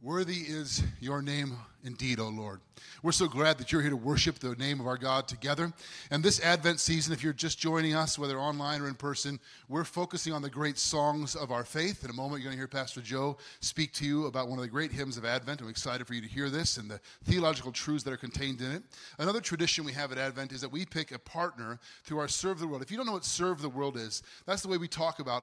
Worthy 0.00 0.42
is 0.42 0.84
your 1.00 1.22
name 1.22 1.56
indeed, 1.82 2.20
O 2.20 2.28
Lord. 2.28 2.60
We're 3.02 3.10
so 3.10 3.26
glad 3.26 3.58
that 3.58 3.72
you're 3.72 3.80
here 3.80 3.90
to 3.90 3.96
worship 3.96 4.38
the 4.38 4.54
name 4.54 4.78
of 4.78 4.86
our 4.86 4.96
God 4.96 5.26
together. 5.26 5.72
And 6.12 6.22
this 6.22 6.40
Advent 6.40 6.78
season, 6.78 7.12
if 7.12 7.24
you're 7.24 7.32
just 7.32 7.58
joining 7.58 7.96
us, 7.96 8.16
whether 8.16 8.38
online 8.38 8.80
or 8.80 8.86
in 8.86 8.94
person, 8.94 9.40
we're 9.68 9.82
focusing 9.82 10.32
on 10.32 10.40
the 10.40 10.50
great 10.50 10.78
songs 10.78 11.34
of 11.34 11.50
our 11.50 11.64
faith. 11.64 12.04
In 12.04 12.10
a 12.10 12.12
moment, 12.12 12.40
you're 12.40 12.50
going 12.50 12.56
to 12.56 12.60
hear 12.60 12.68
Pastor 12.68 13.00
Joe 13.00 13.38
speak 13.58 13.92
to 13.94 14.06
you 14.06 14.26
about 14.26 14.48
one 14.48 14.60
of 14.60 14.62
the 14.62 14.70
great 14.70 14.92
hymns 14.92 15.16
of 15.16 15.24
Advent. 15.24 15.60
I'm 15.60 15.68
excited 15.68 16.06
for 16.06 16.14
you 16.14 16.20
to 16.20 16.28
hear 16.28 16.48
this 16.48 16.76
and 16.76 16.88
the 16.88 17.00
theological 17.24 17.72
truths 17.72 18.04
that 18.04 18.12
are 18.12 18.16
contained 18.16 18.60
in 18.60 18.70
it. 18.70 18.84
Another 19.18 19.40
tradition 19.40 19.84
we 19.84 19.92
have 19.94 20.12
at 20.12 20.18
Advent 20.18 20.52
is 20.52 20.60
that 20.60 20.70
we 20.70 20.86
pick 20.86 21.10
a 21.10 21.18
partner 21.18 21.80
through 22.04 22.20
our 22.20 22.28
Serve 22.28 22.60
the 22.60 22.68
World. 22.68 22.82
If 22.82 22.92
you 22.92 22.96
don't 22.96 23.06
know 23.06 23.14
what 23.14 23.24
Serve 23.24 23.60
the 23.60 23.68
World 23.68 23.96
is, 23.96 24.22
that's 24.46 24.62
the 24.62 24.68
way 24.68 24.76
we 24.76 24.86
talk 24.86 25.18
about 25.18 25.42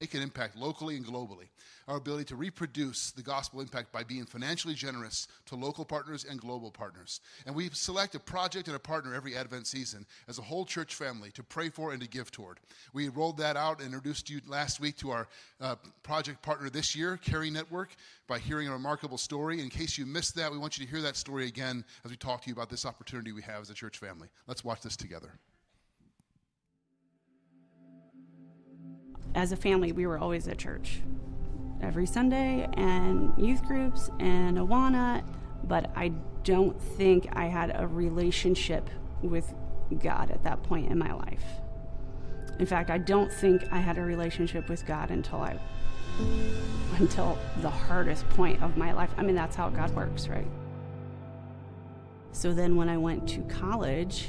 make 0.00 0.14
an 0.14 0.22
impact 0.22 0.56
locally 0.56 0.96
and 0.96 1.04
globally. 1.04 1.48
Our 1.86 1.96
ability 1.96 2.24
to 2.26 2.36
reproduce 2.36 3.10
the 3.10 3.22
gospel 3.22 3.60
impact 3.60 3.92
by 3.92 4.02
being 4.02 4.24
financially 4.24 4.74
generous 4.74 5.28
to 5.46 5.56
local 5.56 5.84
partners 5.84 6.24
and 6.28 6.40
global 6.40 6.70
partners. 6.70 7.20
And 7.46 7.54
we 7.54 7.68
select 7.70 8.14
a 8.14 8.20
project 8.20 8.68
and 8.68 8.76
a 8.76 8.80
partner 8.80 9.14
every 9.14 9.36
Advent 9.36 9.66
season 9.66 10.06
as 10.28 10.38
a 10.38 10.42
whole 10.42 10.64
church 10.64 10.94
family 10.94 11.30
to 11.32 11.42
pray 11.42 11.68
for 11.68 11.92
and 11.92 12.00
to 12.00 12.08
give 12.08 12.30
toward. 12.30 12.60
We 12.94 13.08
rolled 13.08 13.36
that 13.38 13.56
out 13.56 13.78
and 13.78 13.86
introduced 13.86 14.30
you 14.30 14.40
last 14.46 14.80
week 14.80 14.96
to 14.98 15.10
our 15.10 15.28
uh, 15.60 15.76
project 16.02 16.42
partner 16.42 16.70
this 16.70 16.96
year, 16.96 17.18
Caring 17.18 17.52
Network, 17.52 17.94
by 18.26 18.38
hearing 18.38 18.68
a 18.68 18.72
remarkable 18.72 19.18
story. 19.18 19.60
In 19.60 19.68
case 19.68 19.98
you 19.98 20.06
missed 20.06 20.34
that, 20.36 20.50
we 20.50 20.58
want 20.58 20.78
you 20.78 20.86
to 20.86 20.90
hear 20.90 21.02
that 21.02 21.16
story 21.16 21.46
again 21.46 21.84
as 22.04 22.10
we 22.10 22.16
talk 22.16 22.42
to 22.42 22.48
you 22.48 22.54
about 22.54 22.70
this 22.70 22.86
opportunity 22.86 23.32
we 23.32 23.42
have 23.42 23.60
as 23.60 23.70
a 23.70 23.74
church 23.74 23.98
family. 23.98 24.28
Let's 24.46 24.64
watch 24.64 24.80
this 24.80 24.96
together. 24.96 25.32
As 29.34 29.52
a 29.52 29.56
family, 29.56 29.92
we 29.92 30.06
were 30.06 30.18
always 30.18 30.48
at 30.48 30.58
church 30.58 31.00
every 31.82 32.06
Sunday 32.06 32.68
and 32.74 33.32
youth 33.38 33.62
groups 33.64 34.10
and 34.18 34.58
Awana, 34.58 35.24
but 35.64 35.90
I 35.96 36.12
don't 36.44 36.80
think 36.80 37.28
I 37.32 37.46
had 37.46 37.72
a 37.74 37.86
relationship 37.86 38.88
with 39.22 39.52
God 39.98 40.30
at 40.30 40.42
that 40.44 40.62
point 40.62 40.90
in 40.90 40.98
my 40.98 41.12
life. 41.12 41.44
In 42.58 42.66
fact, 42.66 42.90
I 42.90 42.98
don't 42.98 43.32
think 43.32 43.64
I 43.72 43.78
had 43.78 43.98
a 43.98 44.02
relationship 44.02 44.68
with 44.68 44.86
God 44.86 45.10
until 45.10 45.40
I 45.40 45.58
until 46.98 47.38
the 47.62 47.70
hardest 47.70 48.28
point 48.30 48.62
of 48.62 48.76
my 48.76 48.92
life. 48.92 49.10
I 49.16 49.22
mean, 49.22 49.34
that's 49.34 49.56
how 49.56 49.70
God 49.70 49.90
works, 49.94 50.28
right? 50.28 50.46
So 52.32 52.52
then 52.52 52.76
when 52.76 52.88
I 52.88 52.98
went 52.98 53.28
to 53.30 53.40
college, 53.42 54.28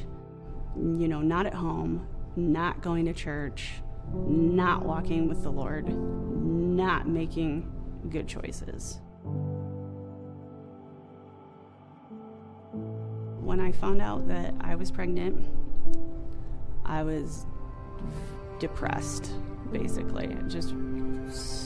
you 0.76 1.08
know, 1.08 1.22
not 1.22 1.45
at 1.45 1.54
home, 1.54 2.08
not 2.36 2.81
going 2.81 3.06
to 3.06 3.14
church, 3.14 3.73
not 4.14 4.86
walking 4.86 5.28
with 5.28 5.44
the 5.44 5.52
Lord, 5.52 5.88
not 5.88 7.08
making 7.08 7.72
good 8.10 8.28
choices. 8.28 9.00
When 13.42 13.60
I 13.60 13.72
found 13.72 14.02
out 14.02 14.28
that 14.28 14.54
I 14.62 14.76
was 14.76 14.92
pregnant, 14.92 15.46
I 16.86 17.04
was 17.04 17.46
depressed, 18.60 19.32
basically, 19.72 20.36
just 20.48 20.74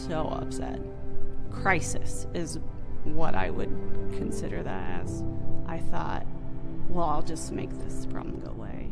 so 0.08 0.28
upset. 0.28 0.82
Crisis 1.52 2.28
is 2.34 2.60
what 3.04 3.36
I 3.36 3.50
would 3.50 3.70
consider 4.18 4.64
that 4.64 5.02
as. 5.02 5.24
I 5.68 5.80
thought, 5.80 6.26
well, 6.90 7.06
I'll 7.06 7.22
just 7.22 7.52
make 7.52 7.70
this 7.84 8.06
problem 8.06 8.40
go 8.40 8.52
away. 8.52 8.92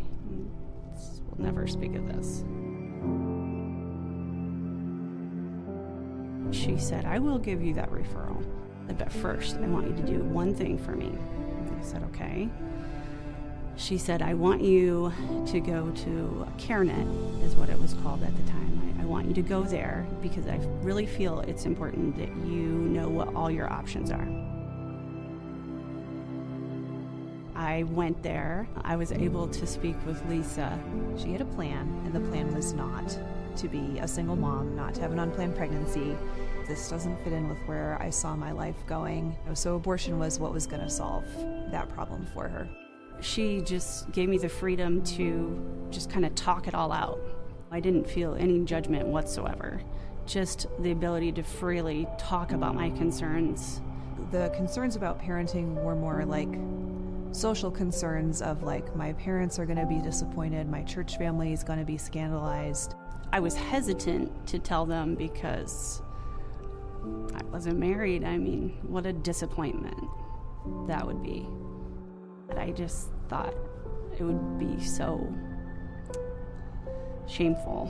We'll 1.28 1.46
never 1.46 1.68
speak 1.68 1.96
of 1.96 2.08
this. 2.08 2.44
She 6.54 6.78
said, 6.78 7.06
I 7.06 7.18
will 7.18 7.40
give 7.40 7.64
you 7.64 7.74
that 7.74 7.90
referral. 7.92 8.46
But 8.88 9.12
first, 9.12 9.58
I 9.58 9.68
want 9.68 9.88
you 9.88 9.96
to 9.96 10.04
do 10.04 10.20
one 10.20 10.54
thing 10.54 10.78
for 10.78 10.92
me. 10.92 11.12
I 11.80 11.84
said, 11.84 12.04
okay. 12.04 12.48
She 13.76 13.98
said, 13.98 14.22
I 14.22 14.36
want 14.36 14.62
you 14.62 15.12
to 15.48 15.60
go 15.60 15.90
to 15.90 16.48
CareNet, 16.58 17.44
is 17.44 17.56
what 17.56 17.70
it 17.70 17.80
was 17.80 17.96
called 17.96 18.22
at 18.22 18.36
the 18.38 18.44
time. 18.52 18.96
I, 19.00 19.02
I 19.02 19.06
want 19.06 19.28
you 19.28 19.34
to 19.34 19.42
go 19.42 19.64
there 19.64 20.06
because 20.22 20.48
I 20.48 20.58
really 20.82 21.08
feel 21.08 21.40
it's 21.42 21.66
important 21.66 22.16
that 22.18 22.30
you 22.48 22.68
know 22.68 23.10
what 23.10 23.34
all 23.36 23.50
your 23.50 23.72
options 23.72 24.12
are. 24.12 24.28
I 27.56 27.84
went 27.84 28.22
there. 28.22 28.68
I 28.84 28.96
was 28.96 29.12
able 29.12 29.48
to 29.48 29.66
speak 29.66 29.96
with 30.06 30.24
Lisa. 30.30 30.80
She 31.18 31.32
had 31.32 31.42
a 31.42 31.46
plan, 31.46 31.88
and 32.06 32.14
the 32.14 32.20
plan 32.30 32.54
was 32.54 32.74
not 32.74 33.18
to 33.56 33.68
be 33.68 34.00
a 34.00 34.08
single 34.08 34.36
mom, 34.36 34.76
not 34.76 34.94
to 34.96 35.02
have 35.02 35.12
an 35.12 35.20
unplanned 35.20 35.56
pregnancy. 35.56 36.16
This 36.68 36.90
doesn't 36.90 37.22
fit 37.24 37.34
in 37.34 37.50
with 37.50 37.60
where 37.66 37.98
I 38.02 38.10
saw 38.10 38.36
my 38.36 38.52
life 38.52 38.76
going. 38.88 39.36
So, 39.54 39.76
abortion 39.76 40.18
was 40.18 40.40
what 40.40 40.54
was 40.54 40.66
going 40.66 40.82
to 40.82 40.90
solve 40.90 41.26
that 41.72 41.90
problem 41.90 42.26
for 42.34 42.48
her. 42.48 42.68
She 43.22 43.62
just 43.62 44.12
gave 44.12 44.30
me 44.30 44.38
the 44.38 44.50
freedom 44.50 45.04
to 45.04 45.88
just 45.90 46.10
kind 46.10 46.26
of 46.26 46.34
talk 46.36 46.68
it 46.68 46.74
all 46.74 46.92
out. 46.92 47.20
I 47.72 47.80
didn't 47.80 48.10
feel 48.10 48.36
any 48.36 48.64
judgment 48.64 49.08
whatsoever, 49.08 49.82
just 50.26 50.68
the 50.80 50.92
ability 50.92 51.32
to 51.34 51.44
freely 51.44 52.08
talk 52.18 52.52
about 52.52 52.76
my 52.76 52.90
concerns. 52.92 53.82
The 54.32 54.50
concerns 54.56 54.96
about 54.96 55.22
parenting 55.22 55.74
were 55.84 55.96
more 55.96 56.24
like 56.26 56.50
social 57.34 57.72
concerns 57.72 58.42
of 58.42 58.64
like 58.64 58.96
my 58.96 59.14
parents 59.14 59.60
are 59.60 59.66
going 59.66 59.80
to 59.80 59.86
be 59.86 60.00
disappointed, 60.00 60.70
my 60.70 60.84
church 60.84 61.18
family 61.18 61.52
is 61.52 61.64
going 61.64 61.80
to 61.80 61.86
be 61.86 61.98
scandalized. 61.98 62.96
I 63.32 63.40
was 63.40 63.56
hesitant 63.56 64.46
to 64.48 64.60
tell 64.60 64.86
them 64.86 65.16
because 65.16 66.04
I 67.36 67.44
wasn't 67.46 67.80
married. 67.80 68.24
I 68.24 68.38
mean, 68.38 68.78
what 68.84 69.06
a 69.06 69.14
disappointment 69.14 70.08
that 70.88 71.06
would 71.06 71.22
be. 71.22 71.48
But 72.48 72.58
I 72.58 72.72
just 72.72 73.10
thought 73.30 73.54
it 74.18 74.24
would 74.24 74.60
be 74.60 74.84
so 74.84 75.34
shameful. 77.28 77.90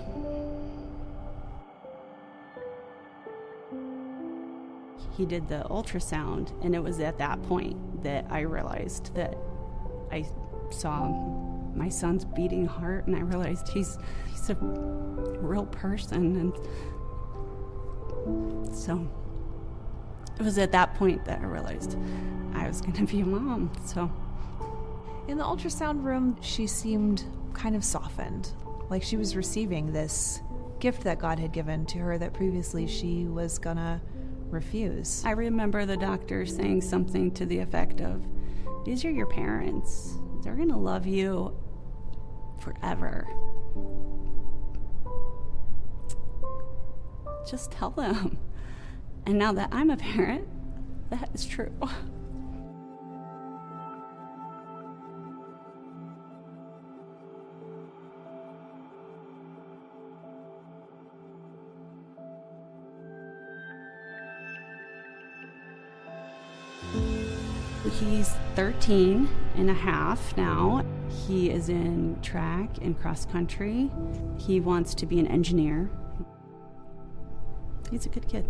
He 5.15 5.25
did 5.25 5.47
the 5.47 5.63
ultrasound, 5.69 6.51
and 6.63 6.73
it 6.73 6.81
was 6.81 6.99
at 6.99 7.17
that 7.19 7.41
point 7.43 8.03
that 8.03 8.25
I 8.29 8.41
realized 8.41 9.13
that 9.15 9.37
I 10.11 10.25
saw 10.71 11.07
my 11.75 11.89
son's 11.89 12.25
beating 12.25 12.65
heart, 12.65 13.05
and 13.05 13.15
I 13.15 13.19
realized 13.19 13.67
he's 13.67 13.97
he's 14.31 14.49
a 14.49 14.55
real 14.55 15.67
person, 15.67 16.37
and 16.37 16.53
so 18.71 19.07
it 20.39 20.43
was 20.43 20.57
at 20.57 20.71
that 20.71 20.95
point 20.95 21.25
that 21.25 21.39
I 21.39 21.45
realized 21.45 21.97
I 22.53 22.67
was 22.67 22.81
going 22.81 22.93
to 22.93 23.05
be 23.05 23.21
a 23.21 23.25
mom. 23.25 23.71
So 23.85 24.11
in 25.27 25.37
the 25.37 25.43
ultrasound 25.43 26.03
room, 26.03 26.37
she 26.41 26.67
seemed 26.67 27.25
kind 27.53 27.75
of 27.75 27.83
softened, 27.83 28.51
like 28.89 29.03
she 29.03 29.17
was 29.17 29.35
receiving 29.35 29.91
this 29.91 30.41
gift 30.79 31.03
that 31.03 31.19
God 31.19 31.39
had 31.39 31.53
given 31.53 31.85
to 31.87 31.99
her 31.99 32.17
that 32.17 32.33
previously 32.33 32.87
she 32.87 33.25
was 33.25 33.57
gonna 33.57 34.01
refuse. 34.49 35.23
I 35.25 35.31
remember 35.31 35.85
the 35.85 35.95
doctor 35.95 36.45
saying 36.45 36.81
something 36.81 37.31
to 37.31 37.45
the 37.45 37.59
effect 37.59 38.01
of, 38.01 38.25
These 38.85 39.05
are 39.05 39.11
your 39.11 39.27
parents. 39.27 40.15
They're 40.43 40.55
gonna 40.55 40.77
love 40.77 41.07
you 41.07 41.55
forever. 42.59 43.27
Just 47.49 47.71
tell 47.71 47.91
them. 47.91 48.37
And 49.25 49.37
now 49.37 49.53
that 49.53 49.69
I'm 49.71 49.89
a 49.89 49.97
parent, 49.97 50.47
that 51.09 51.29
is 51.33 51.45
true. 51.45 51.71
He's 67.99 68.29
13 68.55 69.29
and 69.55 69.69
a 69.69 69.73
half 69.73 70.35
now. 70.35 70.83
He 71.27 71.49
is 71.49 71.69
in 71.69 72.19
track 72.21 72.69
and 72.81 72.99
cross 72.99 73.25
country. 73.25 73.91
He 74.37 74.59
wants 74.59 74.93
to 74.95 75.05
be 75.05 75.19
an 75.19 75.27
engineer. 75.27 75.89
He's 77.93 78.07
a 78.07 78.09
good 78.09 78.27
kid. 78.27 78.49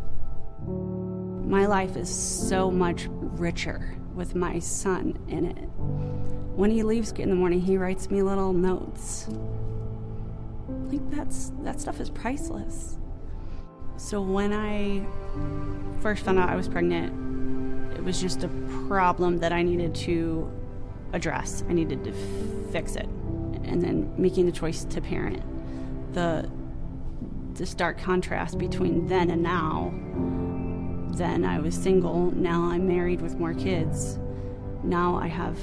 My 1.45 1.65
life 1.65 1.97
is 1.97 2.07
so 2.07 2.71
much 2.71 3.07
richer 3.09 3.93
with 4.15 4.35
my 4.35 4.59
son 4.59 5.19
in 5.27 5.43
it. 5.43 5.67
When 6.55 6.71
he 6.71 6.81
leaves 6.81 7.11
in 7.11 7.29
the 7.29 7.35
morning, 7.35 7.59
he 7.59 7.75
writes 7.75 8.09
me 8.09 8.21
little 8.23 8.53
notes. 8.53 9.27
Like 10.69 11.11
that's 11.11 11.51
that 11.63 11.81
stuff 11.81 11.99
is 11.99 12.09
priceless. 12.09 12.97
So 13.97 14.21
when 14.21 14.53
I 14.53 15.05
first 16.01 16.23
found 16.23 16.39
out 16.39 16.47
I 16.47 16.55
was 16.55 16.69
pregnant, 16.69 17.97
it 17.97 18.01
was 18.01 18.21
just 18.21 18.45
a 18.45 18.47
problem 18.87 19.39
that 19.39 19.51
I 19.51 19.61
needed 19.61 19.93
to 20.07 20.49
address. 21.11 21.65
I 21.67 21.73
needed 21.73 22.05
to 22.05 22.13
fix 22.71 22.95
it. 22.95 23.09
And 23.65 23.81
then 23.81 24.13
making 24.17 24.45
the 24.45 24.53
choice 24.53 24.85
to 24.85 25.01
parent. 25.01 25.43
The 26.13 26.49
the 27.55 27.65
stark 27.65 27.97
contrast 27.99 28.57
between 28.57 29.07
then 29.07 29.29
and 29.29 29.43
now 29.43 29.93
Then 31.13 31.45
I 31.45 31.59
was 31.59 31.75
single. 31.75 32.31
Now 32.31 32.63
I'm 32.63 32.87
married 32.87 33.21
with 33.21 33.35
more 33.35 33.53
kids. 33.53 34.17
Now 34.83 35.15
I 35.15 35.27
have 35.27 35.59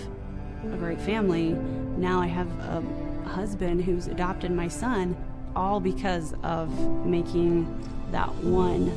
a 0.73 0.77
great 0.77 1.01
family. 1.01 1.55
Now 1.97 2.21
I 2.21 2.29
have 2.29 2.49
a 2.61 3.29
husband 3.29 3.83
who's 3.83 4.07
adopted 4.07 4.53
my 4.53 4.69
son, 4.69 5.17
all 5.57 5.81
because 5.81 6.35
of 6.45 6.71
making 7.05 7.67
that 8.13 8.33
one 8.37 8.93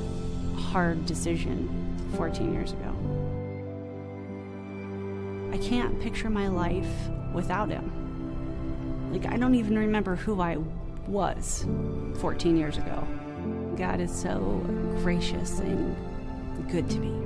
hard 0.56 1.08
decision 1.08 1.98
14 2.18 2.54
years 2.54 2.74
ago. 2.74 2.96
I 5.52 5.58
can't 5.58 6.00
picture 6.00 6.30
my 6.30 6.50
life 6.50 7.10
without 7.34 7.70
him. 7.70 7.92
Like, 9.12 9.26
I 9.26 9.38
don't 9.38 9.56
even 9.56 9.78
remember 9.78 10.16
who 10.16 10.40
I 10.40 10.58
was 11.08 11.66
14 12.20 12.58
years 12.58 12.78
ago. 12.78 13.08
God 13.76 14.00
is 14.00 14.14
so 14.14 14.62
gracious 15.02 15.60
and 15.60 15.96
good 16.70 16.90
to 16.90 17.00
me. 17.00 17.20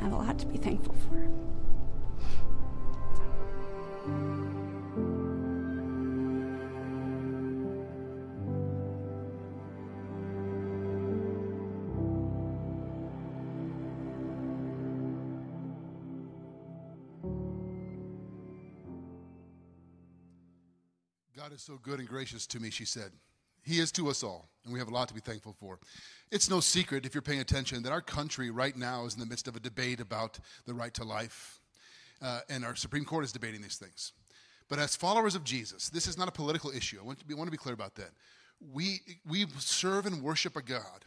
I 0.00 0.04
have 0.04 0.12
a 0.12 0.16
lot 0.16 0.38
to 0.38 0.46
be 0.46 0.56
thankful 0.56 0.94
for. 0.94 1.28
God 4.06 4.49
is 21.60 21.66
so 21.66 21.78
good 21.82 21.98
and 21.98 22.08
gracious 22.08 22.46
to 22.46 22.58
me, 22.58 22.70
she 22.70 22.86
said. 22.86 23.12
He 23.62 23.80
is 23.80 23.92
to 23.92 24.08
us 24.08 24.22
all, 24.22 24.48
and 24.64 24.72
we 24.72 24.78
have 24.78 24.88
a 24.88 24.94
lot 24.94 25.08
to 25.08 25.14
be 25.14 25.20
thankful 25.20 25.52
for. 25.52 25.78
It's 26.30 26.48
no 26.48 26.60
secret, 26.60 27.04
if 27.04 27.14
you're 27.14 27.20
paying 27.20 27.40
attention, 27.40 27.82
that 27.82 27.92
our 27.92 28.00
country 28.00 28.50
right 28.50 28.74
now 28.74 29.04
is 29.04 29.12
in 29.12 29.20
the 29.20 29.26
midst 29.26 29.46
of 29.46 29.56
a 29.56 29.60
debate 29.60 30.00
about 30.00 30.38
the 30.64 30.72
right 30.72 30.94
to 30.94 31.04
life, 31.04 31.60
uh, 32.22 32.40
and 32.48 32.64
our 32.64 32.74
Supreme 32.74 33.04
Court 33.04 33.24
is 33.24 33.32
debating 33.32 33.60
these 33.60 33.76
things. 33.76 34.14
But 34.70 34.78
as 34.78 34.96
followers 34.96 35.34
of 35.34 35.44
Jesus, 35.44 35.90
this 35.90 36.06
is 36.06 36.16
not 36.16 36.28
a 36.28 36.32
political 36.32 36.70
issue. 36.70 36.98
I 36.98 37.04
want 37.04 37.18
to 37.18 37.26
be, 37.26 37.34
want 37.34 37.48
to 37.48 37.52
be 37.52 37.58
clear 37.58 37.74
about 37.74 37.94
that. 37.96 38.12
We, 38.72 39.00
we 39.28 39.44
serve 39.58 40.06
and 40.06 40.22
worship 40.22 40.56
a 40.56 40.62
God 40.62 41.04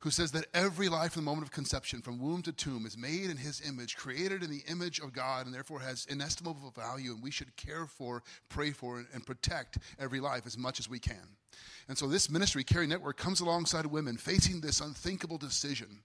who 0.00 0.10
says 0.10 0.30
that 0.32 0.46
every 0.54 0.88
life 0.88 1.16
in 1.16 1.22
the 1.22 1.30
moment 1.30 1.44
of 1.44 1.50
conception, 1.50 2.00
from 2.00 2.20
womb 2.20 2.42
to 2.42 2.52
tomb, 2.52 2.86
is 2.86 2.96
made 2.96 3.30
in 3.30 3.36
his 3.36 3.60
image, 3.66 3.96
created 3.96 4.42
in 4.42 4.50
the 4.50 4.62
image 4.70 5.00
of 5.00 5.12
God, 5.12 5.46
and 5.46 5.54
therefore 5.54 5.80
has 5.80 6.06
inestimable 6.08 6.72
value, 6.76 7.12
and 7.12 7.22
we 7.22 7.32
should 7.32 7.56
care 7.56 7.86
for, 7.86 8.22
pray 8.48 8.70
for, 8.70 9.04
and 9.12 9.26
protect 9.26 9.78
every 9.98 10.20
life 10.20 10.46
as 10.46 10.56
much 10.56 10.78
as 10.78 10.88
we 10.88 11.00
can. 11.00 11.36
And 11.88 11.98
so 11.98 12.06
this 12.06 12.30
ministry, 12.30 12.62
Caring 12.62 12.90
Network, 12.90 13.16
comes 13.16 13.40
alongside 13.40 13.86
women 13.86 14.16
facing 14.16 14.60
this 14.60 14.80
unthinkable 14.80 15.38
decision 15.38 16.00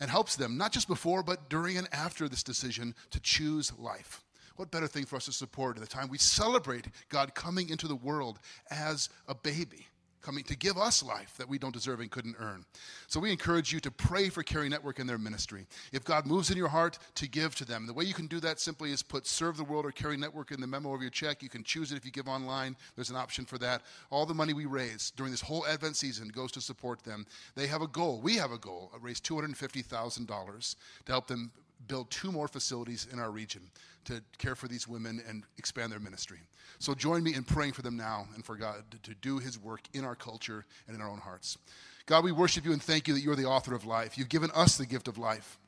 and 0.00 0.10
helps 0.10 0.36
them, 0.36 0.56
not 0.56 0.72
just 0.72 0.88
before, 0.88 1.22
but 1.22 1.50
during 1.50 1.76
and 1.76 1.88
after 1.92 2.28
this 2.28 2.42
decision, 2.42 2.94
to 3.10 3.20
choose 3.20 3.72
life. 3.78 4.22
What 4.56 4.70
better 4.70 4.86
thing 4.86 5.04
for 5.04 5.16
us 5.16 5.26
to 5.26 5.32
support 5.32 5.76
at 5.76 5.82
the 5.82 5.88
time 5.88 6.08
we 6.08 6.18
celebrate 6.18 6.86
God 7.10 7.34
coming 7.34 7.68
into 7.68 7.88
the 7.88 7.96
world 7.96 8.38
as 8.70 9.10
a 9.28 9.34
baby? 9.34 9.86
Coming 10.22 10.44
to 10.44 10.56
give 10.56 10.76
us 10.76 11.02
life 11.02 11.34
that 11.36 11.48
we 11.48 11.58
don't 11.58 11.72
deserve 11.72 12.00
and 12.00 12.10
couldn't 12.10 12.36
earn. 12.40 12.64
So 13.06 13.20
we 13.20 13.30
encourage 13.30 13.72
you 13.72 13.78
to 13.80 13.90
pray 13.90 14.28
for 14.28 14.42
Caring 14.42 14.70
Network 14.70 14.98
and 14.98 15.08
their 15.08 15.18
ministry. 15.18 15.66
If 15.92 16.04
God 16.04 16.26
moves 16.26 16.50
in 16.50 16.56
your 16.56 16.68
heart, 16.68 16.98
to 17.14 17.28
give 17.28 17.54
to 17.56 17.64
them. 17.64 17.86
The 17.86 17.92
way 17.92 18.04
you 18.04 18.14
can 18.14 18.26
do 18.26 18.40
that 18.40 18.60
simply 18.60 18.90
is 18.90 19.02
put 19.02 19.26
Serve 19.26 19.56
the 19.56 19.64
World 19.64 19.86
or 19.86 19.92
Caring 19.92 20.20
Network 20.20 20.50
in 20.50 20.60
the 20.60 20.66
memo 20.66 20.94
of 20.94 21.00
your 21.00 21.10
check. 21.10 21.42
You 21.42 21.48
can 21.48 21.62
choose 21.62 21.92
it 21.92 21.96
if 21.96 22.04
you 22.04 22.10
give 22.10 22.28
online. 22.28 22.76
There's 22.94 23.10
an 23.10 23.16
option 23.16 23.44
for 23.44 23.58
that. 23.58 23.82
All 24.10 24.26
the 24.26 24.34
money 24.34 24.52
we 24.52 24.66
raise 24.66 25.10
during 25.12 25.30
this 25.30 25.40
whole 25.40 25.66
Advent 25.66 25.96
season 25.96 26.28
goes 26.28 26.52
to 26.52 26.60
support 26.60 27.02
them. 27.04 27.26
They 27.54 27.66
have 27.68 27.82
a 27.82 27.88
goal. 27.88 28.20
We 28.20 28.36
have 28.36 28.52
a 28.52 28.58
goal. 28.58 28.90
Raise 29.00 29.20
$250,000 29.20 30.76
to 31.06 31.12
help 31.12 31.26
them 31.26 31.52
build 31.86 32.10
two 32.10 32.32
more 32.32 32.48
facilities 32.48 33.06
in 33.12 33.18
our 33.18 33.30
region 33.30 33.62
to 34.04 34.22
care 34.38 34.54
for 34.54 34.68
these 34.68 34.88
women 34.88 35.22
and 35.28 35.44
expand 35.58 35.92
their 35.92 36.00
ministry. 36.00 36.38
So 36.78 36.94
join 36.94 37.22
me 37.22 37.34
in 37.34 37.44
praying 37.44 37.72
for 37.72 37.82
them 37.82 37.96
now 37.96 38.26
and 38.34 38.44
for 38.44 38.56
God 38.56 38.84
to 39.02 39.14
do 39.14 39.38
his 39.38 39.58
work 39.58 39.80
in 39.92 40.04
our 40.04 40.14
culture 40.14 40.64
and 40.86 40.96
in 40.96 41.02
our 41.02 41.08
own 41.08 41.18
hearts. 41.18 41.58
God, 42.06 42.24
we 42.24 42.32
worship 42.32 42.64
you 42.64 42.72
and 42.72 42.82
thank 42.82 43.08
you 43.08 43.14
that 43.14 43.20
you're 43.20 43.36
the 43.36 43.46
author 43.46 43.74
of 43.74 43.84
life. 43.84 44.16
You've 44.16 44.28
given 44.28 44.50
us 44.52 44.76
the 44.76 44.86
gift 44.86 45.08
of 45.08 45.18
life, 45.18 45.58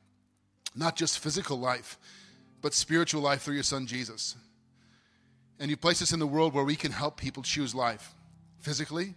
not 0.75 0.95
just 0.95 1.19
physical 1.19 1.59
life, 1.59 1.97
but 2.61 2.73
spiritual 2.73 3.21
life 3.21 3.41
through 3.41 3.55
your 3.55 3.63
son 3.63 3.85
Jesus. 3.87 4.35
And 5.59 5.69
you 5.69 5.75
place 5.75 6.01
us 6.01 6.13
in 6.13 6.19
the 6.19 6.27
world 6.27 6.53
where 6.53 6.63
we 6.63 6.77
can 6.77 6.91
help 6.91 7.17
people 7.17 7.43
choose 7.43 7.75
life 7.75 8.13
physically 8.59 9.15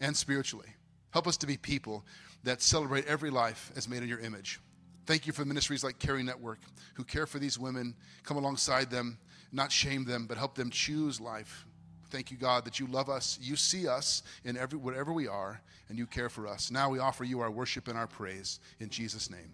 and 0.00 0.14
spiritually. 0.14 0.68
Help 1.10 1.26
us 1.26 1.38
to 1.38 1.46
be 1.46 1.56
people 1.56 2.04
that 2.44 2.60
celebrate 2.60 3.06
every 3.06 3.30
life 3.30 3.72
as 3.76 3.88
made 3.88 4.02
in 4.02 4.08
your 4.08 4.18
image. 4.18 4.60
Thank 5.04 5.26
you 5.26 5.32
for 5.32 5.44
ministries 5.44 5.82
like 5.82 5.98
Caring 5.98 6.26
Network 6.26 6.60
who 6.94 7.04
care 7.04 7.26
for 7.26 7.38
these 7.38 7.58
women, 7.58 7.94
come 8.22 8.36
alongside 8.36 8.90
them, 8.90 9.18
not 9.52 9.72
shame 9.72 10.04
them, 10.04 10.26
but 10.26 10.38
help 10.38 10.54
them 10.54 10.70
choose 10.70 11.20
life. 11.20 11.66
Thank 12.10 12.30
you, 12.30 12.36
God, 12.36 12.64
that 12.66 12.78
you 12.78 12.86
love 12.86 13.08
us. 13.08 13.38
You 13.40 13.56
see 13.56 13.88
us 13.88 14.22
in 14.44 14.56
every 14.56 14.78
whatever 14.78 15.12
we 15.12 15.26
are, 15.26 15.60
and 15.88 15.98
you 15.98 16.06
care 16.06 16.28
for 16.28 16.46
us. 16.46 16.70
Now 16.70 16.90
we 16.90 16.98
offer 16.98 17.24
you 17.24 17.40
our 17.40 17.50
worship 17.50 17.88
and 17.88 17.96
our 17.96 18.06
praise. 18.06 18.60
In 18.80 18.90
Jesus' 18.90 19.30
name, 19.30 19.52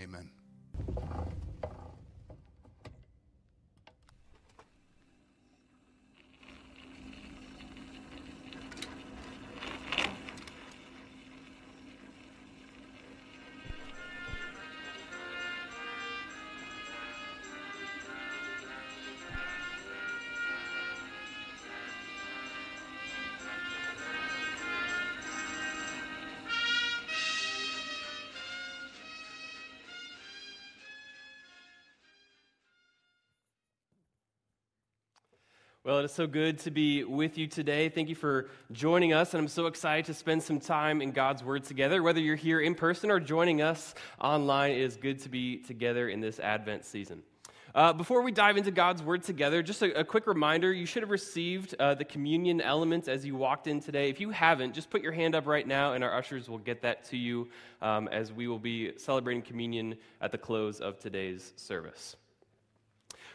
amen. 0.00 0.30
Well, 35.90 35.98
it 35.98 36.04
is 36.04 36.12
so 36.12 36.28
good 36.28 36.60
to 36.60 36.70
be 36.70 37.02
with 37.02 37.36
you 37.36 37.48
today. 37.48 37.88
Thank 37.88 38.08
you 38.08 38.14
for 38.14 38.48
joining 38.70 39.12
us, 39.12 39.34
and 39.34 39.40
I'm 39.40 39.48
so 39.48 39.66
excited 39.66 40.04
to 40.04 40.14
spend 40.14 40.40
some 40.40 40.60
time 40.60 41.02
in 41.02 41.10
God's 41.10 41.42
Word 41.42 41.64
together. 41.64 42.00
Whether 42.00 42.20
you're 42.20 42.36
here 42.36 42.60
in 42.60 42.76
person 42.76 43.10
or 43.10 43.18
joining 43.18 43.60
us 43.60 43.96
online, 44.20 44.70
it 44.70 44.82
is 44.82 44.94
good 44.94 45.18
to 45.22 45.28
be 45.28 45.56
together 45.56 46.08
in 46.08 46.20
this 46.20 46.38
Advent 46.38 46.84
season. 46.84 47.24
Uh, 47.74 47.92
before 47.92 48.22
we 48.22 48.30
dive 48.30 48.56
into 48.56 48.70
God's 48.70 49.02
Word 49.02 49.24
together, 49.24 49.64
just 49.64 49.82
a, 49.82 49.98
a 49.98 50.04
quick 50.04 50.28
reminder 50.28 50.72
you 50.72 50.86
should 50.86 51.02
have 51.02 51.10
received 51.10 51.74
uh, 51.80 51.92
the 51.94 52.04
communion 52.04 52.60
elements 52.60 53.08
as 53.08 53.26
you 53.26 53.34
walked 53.34 53.66
in 53.66 53.80
today. 53.80 54.08
If 54.08 54.20
you 54.20 54.30
haven't, 54.30 54.74
just 54.74 54.90
put 54.90 55.02
your 55.02 55.10
hand 55.10 55.34
up 55.34 55.48
right 55.48 55.66
now, 55.66 55.94
and 55.94 56.04
our 56.04 56.16
ushers 56.16 56.48
will 56.48 56.58
get 56.58 56.82
that 56.82 57.04
to 57.06 57.16
you 57.16 57.48
um, 57.82 58.06
as 58.12 58.32
we 58.32 58.46
will 58.46 58.60
be 58.60 58.92
celebrating 58.96 59.42
communion 59.42 59.96
at 60.20 60.30
the 60.30 60.38
close 60.38 60.80
of 60.80 61.00
today's 61.00 61.52
service. 61.56 62.14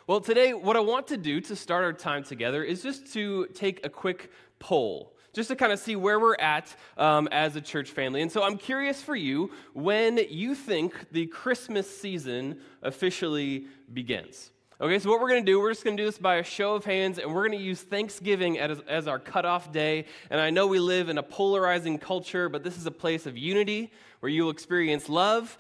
Well, 0.08 0.22
today, 0.22 0.54
what 0.54 0.76
I 0.76 0.82
want 0.82 1.08
to 1.08 1.18
do 1.18 1.42
to 1.42 1.56
start 1.56 1.84
our 1.84 1.92
time 1.92 2.24
together 2.24 2.64
is 2.64 2.84
just 2.84 3.12
to 3.14 3.48
take 3.56 3.84
a 3.84 3.90
quick 3.90 4.32
poll, 4.60 5.16
just 5.34 5.50
to 5.50 5.56
kind 5.56 5.74
of 5.74 5.80
see 5.80 5.96
where 5.96 6.20
we're 6.20 6.36
at 6.36 6.76
um, 6.96 7.28
as 7.32 7.56
a 7.56 7.62
church 7.62 7.90
family. 7.90 8.22
And 8.22 8.32
so 8.32 8.44
I'm 8.44 8.60
curious 8.60 9.02
for 9.02 9.16
you 9.16 9.50
when 9.74 10.20
you 10.30 10.54
think 10.54 11.10
the 11.12 11.26
Christmas 11.26 11.90
season 11.90 12.60
officially 12.84 13.66
begins. 13.92 14.52
Okay, 14.80 15.00
so 15.00 15.10
what 15.10 15.20
we're 15.20 15.30
going 15.30 15.44
to 15.44 15.52
do, 15.52 15.60
we're 15.60 15.72
just 15.72 15.84
going 15.84 15.98
to 15.98 16.04
do 16.04 16.08
this 16.08 16.20
by 16.20 16.36
a 16.36 16.44
show 16.44 16.76
of 16.76 16.86
hands, 16.86 17.18
and 17.18 17.34
we're 17.34 17.48
going 17.48 17.58
to 17.58 17.66
use 17.66 17.82
Thanksgiving 17.82 18.60
as, 18.60 18.82
as 18.82 19.08
our 19.08 19.18
cutoff 19.18 19.72
day. 19.72 20.06
And 20.30 20.40
I 20.40 20.52
know 20.52 20.68
we 20.68 20.78
live 20.78 21.10
in 21.10 21.18
a 21.18 21.24
polarizing 21.24 21.98
culture, 21.98 22.48
but 22.48 22.64
this 22.64 22.78
is 22.78 22.86
a 22.86 22.92
place 22.92 23.26
of 23.26 23.40
unity 23.40 23.92
where 24.20 24.30
you'll 24.30 24.52
experience 24.52 25.10
love, 25.10 25.58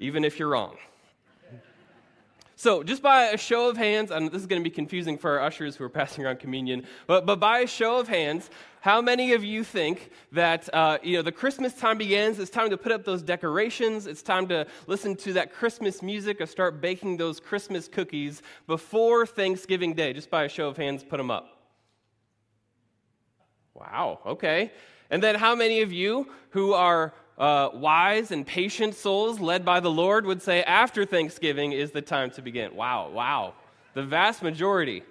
even 0.00 0.24
if 0.24 0.40
you're 0.40 0.48
wrong. 0.48 0.78
So, 2.64 2.82
just 2.82 3.02
by 3.02 3.24
a 3.24 3.36
show 3.36 3.68
of 3.68 3.76
hands, 3.76 4.10
and 4.10 4.30
this 4.30 4.40
is 4.40 4.46
going 4.46 4.58
to 4.58 4.64
be 4.64 4.74
confusing 4.74 5.18
for 5.18 5.32
our 5.32 5.44
ushers 5.44 5.76
who 5.76 5.84
are 5.84 5.90
passing 5.90 6.24
around 6.24 6.38
communion, 6.38 6.86
but, 7.06 7.26
but 7.26 7.38
by 7.38 7.58
a 7.58 7.66
show 7.66 7.98
of 7.98 8.08
hands, 8.08 8.48
how 8.80 9.02
many 9.02 9.34
of 9.34 9.44
you 9.44 9.62
think 9.62 10.10
that 10.32 10.70
uh, 10.72 10.96
you 11.02 11.14
know 11.14 11.20
the 11.20 11.30
Christmas 11.30 11.74
time 11.74 11.98
begins? 11.98 12.38
It's 12.38 12.50
time 12.50 12.70
to 12.70 12.78
put 12.78 12.90
up 12.90 13.04
those 13.04 13.20
decorations. 13.20 14.06
It's 14.06 14.22
time 14.22 14.48
to 14.48 14.66
listen 14.86 15.14
to 15.16 15.34
that 15.34 15.52
Christmas 15.52 16.00
music 16.00 16.40
or 16.40 16.46
start 16.46 16.80
baking 16.80 17.18
those 17.18 17.38
Christmas 17.38 17.86
cookies 17.86 18.40
before 18.66 19.26
Thanksgiving 19.26 19.92
Day. 19.92 20.14
Just 20.14 20.30
by 20.30 20.44
a 20.44 20.48
show 20.48 20.66
of 20.66 20.78
hands, 20.78 21.04
put 21.04 21.18
them 21.18 21.30
up. 21.30 21.58
Wow. 23.74 24.20
Okay. 24.24 24.72
And 25.10 25.22
then, 25.22 25.34
how 25.34 25.54
many 25.54 25.82
of 25.82 25.92
you 25.92 26.30
who 26.48 26.72
are 26.72 27.12
uh, 27.38 27.70
wise 27.74 28.30
and 28.30 28.46
patient 28.46 28.94
souls 28.94 29.40
led 29.40 29.64
by 29.64 29.80
the 29.80 29.90
Lord 29.90 30.24
would 30.26 30.40
say 30.40 30.62
after 30.62 31.04
Thanksgiving 31.04 31.72
is 31.72 31.90
the 31.90 32.02
time 32.02 32.30
to 32.32 32.42
begin. 32.42 32.74
Wow, 32.76 33.10
wow. 33.10 33.54
The 33.94 34.02
vast 34.02 34.42
majority. 34.42 35.02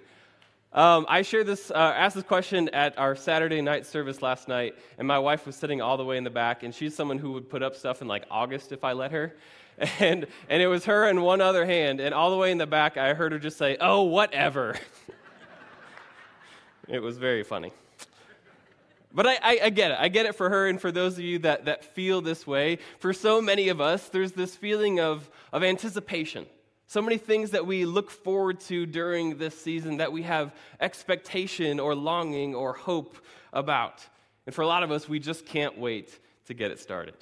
Um, 0.72 1.06
I 1.08 1.22
shared 1.22 1.46
this, 1.46 1.70
uh, 1.70 1.74
asked 1.74 2.16
this 2.16 2.24
question 2.24 2.68
at 2.70 2.98
our 2.98 3.14
Saturday 3.14 3.60
night 3.60 3.86
service 3.86 4.22
last 4.22 4.48
night, 4.48 4.74
and 4.98 5.06
my 5.06 5.18
wife 5.18 5.46
was 5.46 5.54
sitting 5.54 5.80
all 5.80 5.96
the 5.96 6.04
way 6.04 6.16
in 6.16 6.24
the 6.24 6.30
back, 6.30 6.64
and 6.64 6.74
she's 6.74 6.96
someone 6.96 7.18
who 7.18 7.32
would 7.32 7.48
put 7.48 7.62
up 7.62 7.76
stuff 7.76 8.02
in 8.02 8.08
like 8.08 8.24
August 8.30 8.72
if 8.72 8.84
I 8.84 8.92
let 8.92 9.12
her. 9.12 9.34
And, 9.98 10.28
and 10.48 10.62
it 10.62 10.68
was 10.68 10.84
her 10.84 11.08
and 11.08 11.20
one 11.20 11.40
other 11.40 11.66
hand, 11.66 11.98
and 11.98 12.14
all 12.14 12.30
the 12.30 12.36
way 12.36 12.52
in 12.52 12.58
the 12.58 12.66
back, 12.66 12.96
I 12.96 13.12
heard 13.12 13.32
her 13.32 13.40
just 13.40 13.58
say, 13.58 13.76
Oh, 13.80 14.04
whatever. 14.04 14.76
it 16.88 17.00
was 17.00 17.18
very 17.18 17.42
funny. 17.42 17.72
But 19.14 19.28
I, 19.28 19.34
I, 19.34 19.58
I, 19.64 19.70
get 19.70 19.92
it. 19.92 19.96
I 20.00 20.08
get 20.08 20.26
it 20.26 20.34
for 20.34 20.50
her 20.50 20.66
and 20.66 20.80
for 20.80 20.90
those 20.90 21.14
of 21.14 21.20
you 21.20 21.38
that, 21.40 21.66
that 21.66 21.84
feel 21.84 22.20
this 22.20 22.46
way. 22.46 22.78
For 22.98 23.12
so 23.12 23.40
many 23.40 23.68
of 23.68 23.80
us, 23.80 24.08
there's 24.08 24.32
this 24.32 24.56
feeling 24.56 24.98
of, 24.98 25.30
of 25.52 25.62
anticipation. 25.62 26.46
So 26.88 27.00
many 27.00 27.16
things 27.16 27.50
that 27.52 27.64
we 27.64 27.84
look 27.84 28.10
forward 28.10 28.60
to 28.60 28.86
during 28.86 29.38
this 29.38 29.58
season 29.58 29.98
that 29.98 30.12
we 30.12 30.22
have 30.22 30.52
expectation 30.80 31.78
or 31.78 31.94
longing 31.94 32.54
or 32.54 32.72
hope 32.72 33.16
about. 33.52 34.04
And 34.46 34.54
for 34.54 34.62
a 34.62 34.66
lot 34.66 34.82
of 34.82 34.90
us, 34.90 35.08
we 35.08 35.20
just 35.20 35.46
can't 35.46 35.78
wait 35.78 36.18
to 36.46 36.54
get 36.54 36.72
it 36.72 36.80
started. 36.80 37.14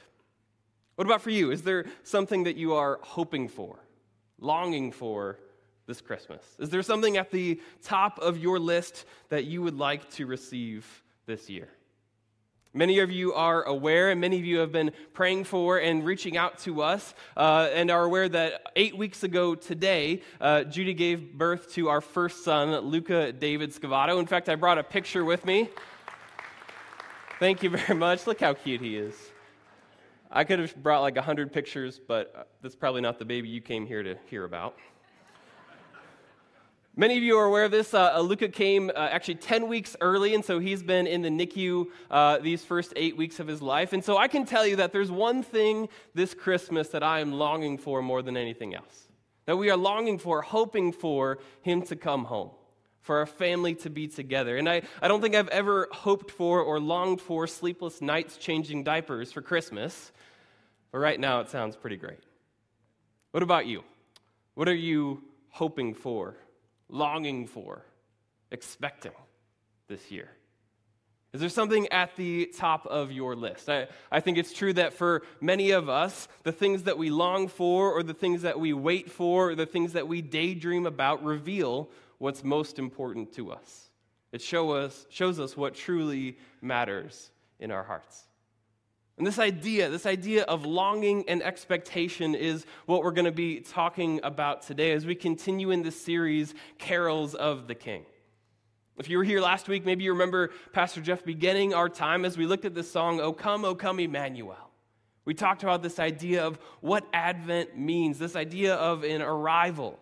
What 0.96 1.06
about 1.06 1.22
for 1.22 1.30
you? 1.30 1.50
Is 1.50 1.62
there 1.62 1.86
something 2.04 2.44
that 2.44 2.56
you 2.56 2.74
are 2.74 3.00
hoping 3.02 3.48
for, 3.48 3.78
longing 4.38 4.92
for 4.92 5.38
this 5.86 6.00
Christmas? 6.00 6.42
Is 6.58 6.70
there 6.70 6.82
something 6.82 7.16
at 7.18 7.30
the 7.30 7.60
top 7.82 8.18
of 8.18 8.38
your 8.38 8.58
list 8.58 9.04
that 9.28 9.44
you 9.44 9.62
would 9.62 9.76
like 9.76 10.10
to 10.12 10.26
receive 10.26 11.02
this 11.26 11.48
year? 11.48 11.68
Many 12.74 13.00
of 13.00 13.10
you 13.10 13.34
are 13.34 13.62
aware, 13.64 14.10
and 14.10 14.18
many 14.18 14.38
of 14.38 14.46
you 14.46 14.60
have 14.60 14.72
been 14.72 14.92
praying 15.12 15.44
for 15.44 15.76
and 15.76 16.06
reaching 16.06 16.38
out 16.38 16.58
to 16.60 16.80
us, 16.80 17.12
uh, 17.36 17.68
and 17.74 17.90
are 17.90 18.02
aware 18.02 18.30
that 18.30 18.72
eight 18.76 18.96
weeks 18.96 19.22
ago 19.22 19.54
today, 19.54 20.22
uh, 20.40 20.64
Judy 20.64 20.94
gave 20.94 21.34
birth 21.34 21.70
to 21.74 21.90
our 21.90 22.00
first 22.00 22.44
son, 22.44 22.70
Luca 22.78 23.30
David 23.30 23.72
Scavato. 23.72 24.18
In 24.18 24.24
fact, 24.24 24.48
I 24.48 24.54
brought 24.54 24.78
a 24.78 24.82
picture 24.82 25.22
with 25.22 25.44
me. 25.44 25.68
Thank 27.38 27.62
you 27.62 27.68
very 27.68 27.98
much. 27.98 28.26
Look 28.26 28.40
how 28.40 28.54
cute 28.54 28.80
he 28.80 28.96
is. 28.96 29.14
I 30.30 30.44
could 30.44 30.58
have 30.58 30.74
brought 30.82 31.02
like 31.02 31.16
100 31.16 31.52
pictures, 31.52 32.00
but 32.00 32.32
uh, 32.34 32.42
that's 32.62 32.74
probably 32.74 33.02
not 33.02 33.18
the 33.18 33.26
baby 33.26 33.50
you 33.50 33.60
came 33.60 33.84
here 33.84 34.02
to 34.02 34.16
hear 34.30 34.44
about. 34.44 34.76
Many 36.94 37.16
of 37.16 37.22
you 37.22 37.38
are 37.38 37.46
aware 37.46 37.64
of 37.64 37.70
this. 37.70 37.94
Uh, 37.94 38.20
Luca 38.20 38.48
came 38.48 38.90
uh, 38.90 39.08
actually 39.10 39.36
10 39.36 39.66
weeks 39.66 39.96
early, 40.02 40.34
and 40.34 40.44
so 40.44 40.58
he's 40.58 40.82
been 40.82 41.06
in 41.06 41.22
the 41.22 41.30
NICU 41.30 41.86
uh, 42.10 42.36
these 42.36 42.62
first 42.62 42.92
eight 42.96 43.16
weeks 43.16 43.40
of 43.40 43.46
his 43.46 43.62
life. 43.62 43.94
And 43.94 44.04
so 44.04 44.18
I 44.18 44.28
can 44.28 44.44
tell 44.44 44.66
you 44.66 44.76
that 44.76 44.92
there's 44.92 45.10
one 45.10 45.42
thing 45.42 45.88
this 46.14 46.34
Christmas 46.34 46.88
that 46.88 47.02
I 47.02 47.20
am 47.20 47.32
longing 47.32 47.78
for 47.78 48.02
more 48.02 48.20
than 48.20 48.36
anything 48.36 48.74
else. 48.74 49.08
That 49.46 49.56
we 49.56 49.70
are 49.70 49.76
longing 49.76 50.18
for, 50.18 50.42
hoping 50.42 50.92
for 50.92 51.38
him 51.62 51.80
to 51.84 51.96
come 51.96 52.26
home, 52.26 52.50
for 53.00 53.16
our 53.20 53.26
family 53.26 53.74
to 53.76 53.88
be 53.88 54.06
together. 54.06 54.58
And 54.58 54.68
I, 54.68 54.82
I 55.00 55.08
don't 55.08 55.22
think 55.22 55.34
I've 55.34 55.48
ever 55.48 55.88
hoped 55.92 56.30
for 56.30 56.60
or 56.60 56.78
longed 56.78 57.22
for 57.22 57.46
sleepless 57.46 58.02
nights 58.02 58.36
changing 58.36 58.84
diapers 58.84 59.32
for 59.32 59.40
Christmas, 59.40 60.12
but 60.90 60.98
right 60.98 61.18
now 61.18 61.40
it 61.40 61.48
sounds 61.48 61.74
pretty 61.74 61.96
great. 61.96 62.20
What 63.30 63.42
about 63.42 63.64
you? 63.64 63.82
What 64.52 64.68
are 64.68 64.74
you 64.74 65.22
hoping 65.48 65.94
for? 65.94 66.36
Longing 66.92 67.48
for, 67.48 67.84
expecting 68.52 69.12
this 69.88 70.12
year? 70.12 70.28
Is 71.32 71.40
there 71.40 71.48
something 71.48 71.88
at 71.88 72.14
the 72.16 72.52
top 72.54 72.86
of 72.86 73.10
your 73.10 73.34
list? 73.34 73.70
I, 73.70 73.88
I 74.10 74.20
think 74.20 74.36
it's 74.36 74.52
true 74.52 74.74
that 74.74 74.92
for 74.92 75.22
many 75.40 75.70
of 75.70 75.88
us, 75.88 76.28
the 76.42 76.52
things 76.52 76.82
that 76.82 76.98
we 76.98 77.08
long 77.08 77.48
for, 77.48 77.90
or 77.90 78.02
the 78.02 78.12
things 78.12 78.42
that 78.42 78.60
we 78.60 78.74
wait 78.74 79.10
for, 79.10 79.50
or 79.50 79.54
the 79.54 79.64
things 79.64 79.94
that 79.94 80.06
we 80.06 80.20
daydream 80.20 80.84
about 80.84 81.24
reveal 81.24 81.88
what's 82.18 82.44
most 82.44 82.78
important 82.78 83.32
to 83.34 83.50
us. 83.50 83.90
It 84.30 84.42
show 84.42 84.72
us, 84.72 85.06
shows 85.08 85.40
us 85.40 85.56
what 85.56 85.74
truly 85.74 86.36
matters 86.60 87.30
in 87.58 87.70
our 87.70 87.82
hearts. 87.82 88.24
And 89.18 89.26
this 89.26 89.38
idea, 89.38 89.88
this 89.88 90.06
idea 90.06 90.42
of 90.44 90.64
longing 90.64 91.28
and 91.28 91.42
expectation 91.42 92.34
is 92.34 92.64
what 92.86 93.02
we're 93.02 93.12
going 93.12 93.26
to 93.26 93.32
be 93.32 93.60
talking 93.60 94.20
about 94.22 94.62
today 94.62 94.92
as 94.92 95.04
we 95.04 95.14
continue 95.14 95.70
in 95.70 95.82
this 95.82 96.00
series, 96.00 96.54
Carols 96.78 97.34
of 97.34 97.68
the 97.68 97.74
King. 97.74 98.06
If 98.98 99.08
you 99.08 99.18
were 99.18 99.24
here 99.24 99.40
last 99.40 99.68
week, 99.68 99.84
maybe 99.84 100.04
you 100.04 100.12
remember 100.12 100.50
Pastor 100.72 101.00
Jeff 101.00 101.24
beginning 101.24 101.74
our 101.74 101.88
time 101.88 102.24
as 102.24 102.38
we 102.38 102.46
looked 102.46 102.64
at 102.64 102.74
this 102.74 102.90
song, 102.90 103.20
O 103.20 103.32
Come, 103.32 103.64
O 103.64 103.74
Come, 103.74 104.00
Emmanuel. 104.00 104.70
We 105.24 105.34
talked 105.34 105.62
about 105.62 105.82
this 105.82 105.98
idea 105.98 106.44
of 106.44 106.58
what 106.80 107.06
Advent 107.12 107.78
means, 107.78 108.18
this 108.18 108.34
idea 108.34 108.74
of 108.74 109.04
an 109.04 109.22
arrival, 109.22 109.98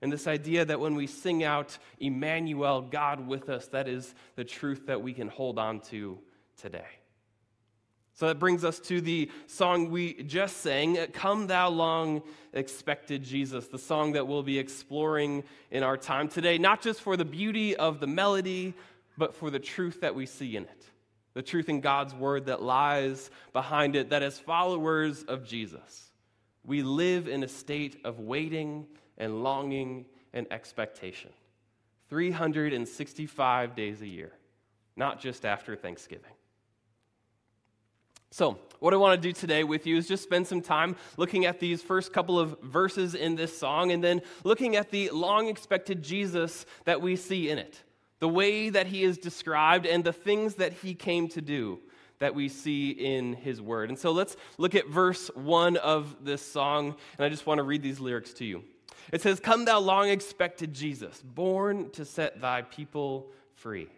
and 0.00 0.12
this 0.12 0.26
idea 0.26 0.64
that 0.64 0.78
when 0.78 0.94
we 0.94 1.06
sing 1.06 1.42
out 1.42 1.78
Emmanuel, 1.98 2.82
God 2.82 3.26
with 3.26 3.48
us, 3.48 3.66
that 3.68 3.88
is 3.88 4.14
the 4.36 4.44
truth 4.44 4.86
that 4.86 5.02
we 5.02 5.12
can 5.12 5.28
hold 5.28 5.58
on 5.58 5.80
to 5.80 6.18
today. 6.56 6.86
So 8.14 8.26
that 8.26 8.38
brings 8.38 8.62
us 8.64 8.78
to 8.80 9.00
the 9.00 9.30
song 9.46 9.90
we 9.90 10.22
just 10.24 10.58
sang, 10.58 10.98
Come 11.12 11.46
Thou 11.46 11.70
Long 11.70 12.22
Expected 12.52 13.22
Jesus, 13.22 13.68
the 13.68 13.78
song 13.78 14.12
that 14.12 14.28
we'll 14.28 14.42
be 14.42 14.58
exploring 14.58 15.44
in 15.70 15.82
our 15.82 15.96
time 15.96 16.28
today, 16.28 16.58
not 16.58 16.82
just 16.82 17.00
for 17.00 17.16
the 17.16 17.24
beauty 17.24 17.74
of 17.74 18.00
the 18.00 18.06
melody, 18.06 18.74
but 19.16 19.34
for 19.34 19.50
the 19.50 19.58
truth 19.58 20.02
that 20.02 20.14
we 20.14 20.26
see 20.26 20.56
in 20.56 20.64
it, 20.64 20.84
the 21.32 21.42
truth 21.42 21.70
in 21.70 21.80
God's 21.80 22.14
word 22.14 22.46
that 22.46 22.62
lies 22.62 23.30
behind 23.54 23.96
it, 23.96 24.10
that 24.10 24.22
as 24.22 24.38
followers 24.38 25.22
of 25.22 25.46
Jesus, 25.46 26.10
we 26.64 26.82
live 26.82 27.28
in 27.28 27.42
a 27.42 27.48
state 27.48 28.00
of 28.04 28.20
waiting 28.20 28.86
and 29.16 29.42
longing 29.42 30.04
and 30.34 30.46
expectation. 30.50 31.30
365 32.10 33.74
days 33.74 34.02
a 34.02 34.06
year, 34.06 34.32
not 34.96 35.18
just 35.18 35.46
after 35.46 35.74
Thanksgiving. 35.74 36.32
So, 38.32 38.58
what 38.78 38.94
I 38.94 38.96
want 38.96 39.20
to 39.20 39.28
do 39.28 39.30
today 39.30 39.62
with 39.62 39.86
you 39.86 39.98
is 39.98 40.08
just 40.08 40.22
spend 40.22 40.46
some 40.46 40.62
time 40.62 40.96
looking 41.18 41.44
at 41.44 41.60
these 41.60 41.82
first 41.82 42.14
couple 42.14 42.38
of 42.38 42.58
verses 42.62 43.14
in 43.14 43.36
this 43.36 43.56
song 43.56 43.92
and 43.92 44.02
then 44.02 44.22
looking 44.42 44.74
at 44.74 44.90
the 44.90 45.10
long 45.10 45.48
expected 45.48 46.02
Jesus 46.02 46.64
that 46.86 47.02
we 47.02 47.14
see 47.14 47.50
in 47.50 47.58
it, 47.58 47.82
the 48.20 48.28
way 48.30 48.70
that 48.70 48.86
he 48.86 49.02
is 49.02 49.18
described, 49.18 49.84
and 49.84 50.02
the 50.02 50.14
things 50.14 50.54
that 50.54 50.72
he 50.72 50.94
came 50.94 51.28
to 51.28 51.42
do 51.42 51.78
that 52.20 52.34
we 52.34 52.48
see 52.48 52.92
in 52.92 53.34
his 53.34 53.60
word. 53.60 53.90
And 53.90 53.98
so 53.98 54.12
let's 54.12 54.34
look 54.56 54.74
at 54.74 54.88
verse 54.88 55.30
one 55.34 55.76
of 55.76 56.24
this 56.24 56.40
song, 56.40 56.96
and 57.18 57.26
I 57.26 57.28
just 57.28 57.46
want 57.46 57.58
to 57.58 57.64
read 57.64 57.82
these 57.82 58.00
lyrics 58.00 58.32
to 58.34 58.46
you. 58.46 58.64
It 59.12 59.20
says, 59.20 59.40
Come, 59.40 59.66
thou 59.66 59.78
long 59.78 60.08
expected 60.08 60.72
Jesus, 60.72 61.20
born 61.22 61.90
to 61.90 62.06
set 62.06 62.40
thy 62.40 62.62
people 62.62 63.30
free. 63.52 63.88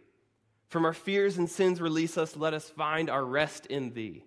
From 0.68 0.84
our 0.84 0.92
fears 0.92 1.38
and 1.38 1.48
sins, 1.48 1.80
release 1.80 2.18
us. 2.18 2.36
Let 2.36 2.54
us 2.54 2.68
find 2.68 3.08
our 3.08 3.24
rest 3.24 3.66
in 3.66 3.92
thee. 3.92 4.24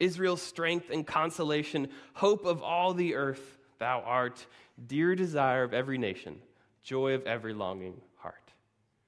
Israel's 0.00 0.42
strength 0.42 0.90
and 0.90 1.06
consolation, 1.06 1.88
hope 2.14 2.44
of 2.44 2.62
all 2.62 2.94
the 2.94 3.14
earth, 3.14 3.58
thou 3.78 4.00
art, 4.00 4.46
dear 4.86 5.14
desire 5.14 5.62
of 5.62 5.72
every 5.72 5.98
nation, 5.98 6.40
joy 6.82 7.12
of 7.14 7.26
every 7.26 7.54
longing 7.54 8.00
heart. 8.16 8.52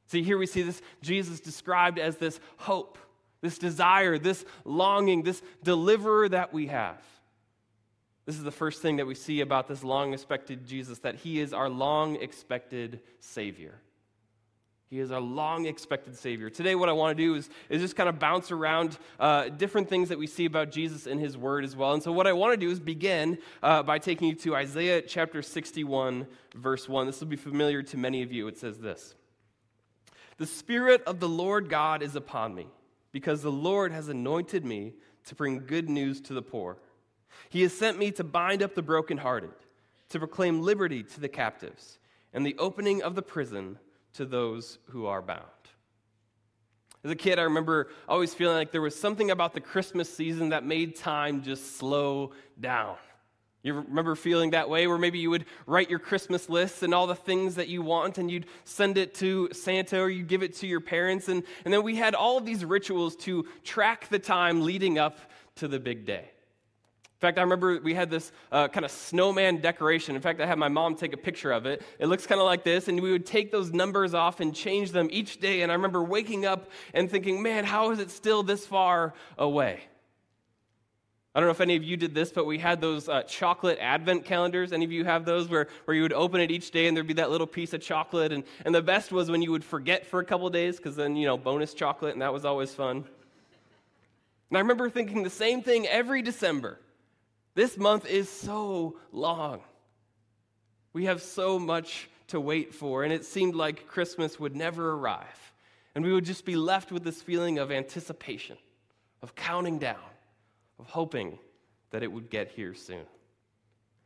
See, 0.07 0.23
here 0.23 0.39
we 0.39 0.47
see 0.47 0.63
this 0.63 0.81
Jesus 1.03 1.41
described 1.41 1.99
as 1.99 2.17
this 2.17 2.39
hope, 2.57 2.99
this 3.41 3.59
desire, 3.59 4.19
this 4.19 4.45
longing, 4.65 5.23
this 5.23 5.43
deliverer 5.63 6.29
that 6.29 6.53
we 6.53 6.69
have. 6.69 7.03
This 8.27 8.37
is 8.37 8.45
the 8.45 8.51
first 8.51 8.83
thing 8.83 8.97
that 8.97 9.07
we 9.07 9.15
see 9.15 9.41
about 9.41 9.69
this 9.69 9.85
long 9.85 10.13
expected 10.13 10.67
Jesus 10.67 10.99
that 11.01 11.15
he 11.15 11.41
is 11.41 11.53
our 11.53 11.69
long 11.69 12.17
expected 12.17 13.01
Savior. 13.21 13.81
He 14.89 15.01
is 15.01 15.11
our 15.11 15.21
long 15.21 15.67
expected 15.67 16.17
Savior. 16.17 16.49
Today, 16.49 16.77
what 16.77 16.89
I 16.89 16.93
want 16.93 17.17
to 17.17 17.23
do 17.23 17.35
is, 17.35 17.51
is 17.69 17.83
just 17.83 17.97
kind 17.97 18.09
of 18.09 18.21
bounce 18.21 18.53
around 18.53 18.99
uh, 19.19 19.49
different 19.49 19.89
things 19.89 20.11
that 20.11 20.19
we 20.19 20.29
see 20.29 20.45
about 20.45 20.71
Jesus 20.71 21.09
in 21.09 21.19
His 21.19 21.37
Word 21.37 21.65
as 21.65 21.75
well. 21.75 21.93
And 21.93 22.03
so, 22.03 22.13
what 22.13 22.29
I 22.29 22.33
want 22.33 22.53
to 22.53 22.57
do 22.57 22.71
is 22.71 22.79
begin 22.79 23.39
uh, 23.65 23.83
by 23.83 23.99
taking 23.99 24.29
you 24.29 24.35
to 24.37 24.55
Isaiah 24.55 25.03
chapter 25.03 25.43
61, 25.43 26.29
verse 26.55 26.89
1. 26.89 27.07
This 27.07 27.19
will 27.19 27.27
be 27.27 27.37
familiar 27.37 27.83
to 27.83 27.97
many 27.97 28.23
of 28.23 28.33
you. 28.33 28.47
It 28.47 28.59
says 28.59 28.79
this 28.79 29.17
The 30.37 30.47
Spirit 30.47 31.03
of 31.05 31.19
the 31.19 31.29
Lord 31.29 31.69
God 31.69 32.01
is 32.01 32.15
upon 32.15 32.55
me, 32.55 32.69
because 33.11 33.43
the 33.43 33.51
Lord 33.51 33.91
has 33.91 34.09
anointed 34.09 34.65
me 34.65 34.93
to 35.25 35.35
bring 35.35 35.67
good 35.67 35.89
news 35.89 36.21
to 36.23 36.33
the 36.33 36.43
poor. 36.43 36.79
He 37.49 37.63
has 37.63 37.77
sent 37.77 37.99
me 37.99 38.13
to 38.13 38.23
bind 38.23 38.63
up 38.63 38.77
the 38.77 38.83
brokenhearted, 38.83 39.51
to 40.11 40.19
proclaim 40.21 40.63
liberty 40.63 41.03
to 41.03 41.21
the 41.21 41.29
captives, 41.29 41.99
and 42.33 42.47
the 42.47 42.57
opening 42.57 43.03
of 43.03 43.17
the 43.17 43.23
prison 43.23 43.81
to 44.17 44.27
those 44.27 44.79
who 44.91 45.07
are 45.07 45.23
bound. 45.23 45.43
As 47.05 47.11
a 47.11 47.17
kid, 47.17 47.39
I 47.39 47.43
remember 47.43 47.89
always 48.09 48.35
feeling 48.35 48.57
like 48.57 48.73
there 48.73 48.83
was 48.83 48.99
something 48.99 49.31
about 49.31 49.55
the 49.55 49.61
Christmas 49.61 50.13
season 50.13 50.49
that 50.49 50.65
made 50.65 50.97
time 50.97 51.43
just 51.43 51.77
slow 51.77 52.33
down. 52.61 52.97
You 53.63 53.75
remember 53.75 54.15
feeling 54.15 54.51
that 54.51 54.69
way, 54.69 54.87
where 54.87 54.99
maybe 54.99 55.19
you 55.19 55.31
would 55.31 55.45
write 55.67 55.91
your 55.91 55.99
Christmas 55.99 56.49
list 56.49 56.83
and 56.83 56.95
all 56.95 57.07
the 57.07 57.17
things 57.17 57.57
that 57.57 57.69
you 57.69 57.83
want, 57.83 58.19
and 58.19 58.31
you'd 58.31 58.47
send 58.65 58.97
it 58.97 59.15
to 59.17 59.49
Santa 59.53 60.01
or 60.01 60.09
you'd 60.09 60.29
give 60.29 60.43
it 60.43 60.55
to 60.57 60.67
your 60.67 60.81
parents. 60.81 61.29
And, 61.29 61.43
and 61.65 61.75
then 61.75 61.83
we 61.83 61.97
had 61.97 62.15
all 62.15 62.39
of 62.39 62.45
these 62.45 62.65
rituals 62.65 63.17
to 63.17 63.47
track 63.65 64.09
the 64.09 64.21
time 64.21 64.63
leading 64.63 64.99
up 64.99 65.19
to 65.57 65.69
the 65.69 65.81
big 65.81 66.07
day. 66.07 66.31
In 67.17 67.21
fact, 67.21 67.39
I 67.39 67.41
remember 67.41 67.81
we 67.83 67.95
had 67.95 68.11
this 68.11 68.31
uh, 68.53 68.69
kind 68.69 68.85
of 68.85 68.91
snowman 68.91 69.63
decoration. 69.63 70.15
In 70.17 70.21
fact, 70.21 70.39
I 70.39 70.45
had 70.45 70.59
my 70.59 70.69
mom 70.69 70.97
take 70.97 71.15
a 71.15 71.17
picture 71.17 71.51
of 71.51 71.65
it. 71.65 71.81
It 71.99 72.09
looks 72.09 72.27
kind 72.27 72.43
of 72.43 72.45
like 72.45 72.63
this, 72.63 72.89
and 72.89 73.01
we 73.01 73.11
would 73.11 73.25
take 73.25 73.51
those 73.51 73.73
numbers 73.73 74.13
off 74.13 74.41
and 74.41 74.55
change 74.55 74.93
them 74.93 75.09
each 75.11 75.41
day. 75.41 75.63
And 75.63 75.73
I 75.73 75.77
remember 75.77 76.03
waking 76.03 76.45
up 76.45 76.69
and 76.93 77.11
thinking, 77.11 77.43
man, 77.43 77.65
how 77.65 77.91
is 77.91 78.01
it 78.01 78.11
still 78.11 78.43
this 78.43 78.67
far 78.67 79.15
away? 79.39 79.81
I 81.35 81.41
don't 81.41 81.47
know 81.47 81.53
if 81.53 81.63
any 81.63 81.75
of 81.77 81.83
you 81.83 81.97
did 81.97 82.15
this, 82.15 82.33
but 82.33 82.45
we 82.45 82.59
had 82.59 82.83
those 82.83 83.09
uh, 83.09 83.23
chocolate 83.23 83.79
advent 83.81 84.27
calendars. 84.27 84.75
Any 84.75 84.85
of 84.85 84.93
you 84.93 85.07
have 85.07 85.25
those 85.25 85.49
where, 85.49 85.69
where 85.87 85.95
you 85.95 86.03
would 86.03 86.13
open 86.13 86.43
it 86.43 86.51
each 86.51 86.71
day 86.71 86.87
and 86.87 86.95
there'd 86.95 87.07
be 87.07 87.15
that 87.15 87.31
little 87.31 87.47
piece 87.47 87.73
of 87.73 87.81
chocolate? 87.81 88.31
And, 88.31 88.45
and 88.67 88.75
the 88.75 88.83
best 88.83 89.11
was 89.11 89.31
when 89.31 89.41
you 89.41 89.53
would 89.53 89.65
forget 89.65 90.05
for 90.05 90.21
a 90.21 90.25
couple 90.25 90.51
days 90.51 90.77
because 90.77 90.97
then, 90.97 91.17
you 91.17 91.25
know, 91.25 91.39
bonus 91.39 91.73
chocolate, 91.73 92.13
and 92.13 92.21
that 92.21 92.33
was 92.33 92.45
always 92.45 92.75
fun. 92.75 93.05
And 94.51 94.59
I 94.59 94.61
remember 94.61 94.91
thinking 94.91 95.23
the 95.23 95.31
same 95.31 95.63
thing 95.63 95.87
every 95.87 96.21
December. 96.21 96.79
This 97.57 97.79
month 97.79 98.07
is 98.07 98.29
so 98.29 98.99
long. 99.13 99.63
We 100.93 101.07
have 101.07 101.23
so 101.23 101.59
much 101.59 102.11
to 102.29 102.39
wait 102.39 102.75
for, 102.75 103.03
and 103.03 103.11
it 103.11 103.25
seemed 103.25 103.55
like 103.55 103.89
Christmas 103.89 104.39
would 104.39 104.55
never 104.55 104.93
arrive. 104.93 105.53
And 105.95 106.05
we 106.05 106.13
would 106.13 106.27
just 106.27 106.45
be 106.45 106.55
left 106.55 106.93
with 106.93 107.03
this 107.03 107.23
feeling 107.23 107.59
of 107.59 107.73
anticipation, 107.73 108.59
of 109.23 109.35
counting 109.35 109.79
down, 109.79 109.97
of 110.79 110.87
hoping 110.87 111.39
that 111.93 112.03
it 112.03 112.13
would 112.13 112.29
get 112.29 112.51
here 112.51 112.75
soon. 112.75 113.07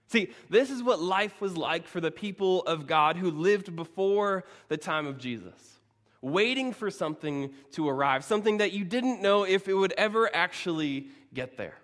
See, 0.07 0.31
this 0.49 0.71
is 0.71 0.81
what 0.81 1.01
life 1.01 1.41
was 1.41 1.57
like 1.57 1.89
for 1.89 2.01
the 2.01 2.13
people 2.13 2.63
of 2.63 2.87
God 2.87 3.17
who 3.17 3.33
lived 3.33 3.75
before 3.75 4.45
the 4.69 4.77
time 4.77 5.09
of 5.09 5.19
Jesus, 5.19 5.81
waiting 6.23 6.73
for 6.73 6.89
something 6.89 7.51
to 7.73 7.89
arrive, 7.89 8.23
something 8.23 8.59
that 8.59 8.71
you 8.71 8.85
didn't 8.85 9.21
know 9.21 9.43
if 9.43 9.67
it 9.67 9.75
would 9.75 9.93
ever 9.99 10.31
actually 10.33 11.09
get 11.35 11.57
there. 11.57 11.80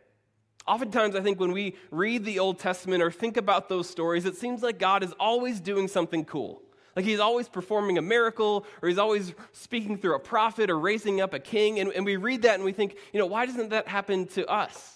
Oftentimes, 0.67 1.15
I 1.15 1.21
think 1.21 1.39
when 1.39 1.53
we 1.53 1.77
read 1.91 2.25
the 2.25 2.41
Old 2.41 2.59
Testament 2.59 3.03
or 3.03 3.11
think 3.11 3.37
about 3.37 3.69
those 3.69 3.89
stories, 3.89 4.25
it 4.25 4.37
seems 4.37 4.63
like 4.63 4.79
God 4.79 5.05
is 5.05 5.13
always 5.21 5.61
doing 5.61 5.87
something 5.87 6.25
cool. 6.25 6.63
Like 6.97 7.05
he's 7.05 7.21
always 7.21 7.49
performing 7.49 7.99
a 7.99 8.03
miracle, 8.03 8.67
or 8.83 8.89
he's 8.89 8.99
always 8.99 9.33
speaking 9.53 9.99
through 9.99 10.17
a 10.17 10.19
prophet 10.19 10.71
or 10.71 10.79
raising 10.79 11.21
up 11.21 11.35
a 11.35 11.39
king. 11.39 11.79
And, 11.79 11.93
and 11.93 12.05
we 12.05 12.17
read 12.17 12.43
that 12.43 12.55
and 12.55 12.65
we 12.65 12.73
think, 12.73 12.97
you 13.13 13.21
know, 13.21 13.27
why 13.27 13.47
doesn't 13.47 13.69
that 13.69 13.87
happen 13.87 14.27
to 14.29 14.47
us? 14.47 14.95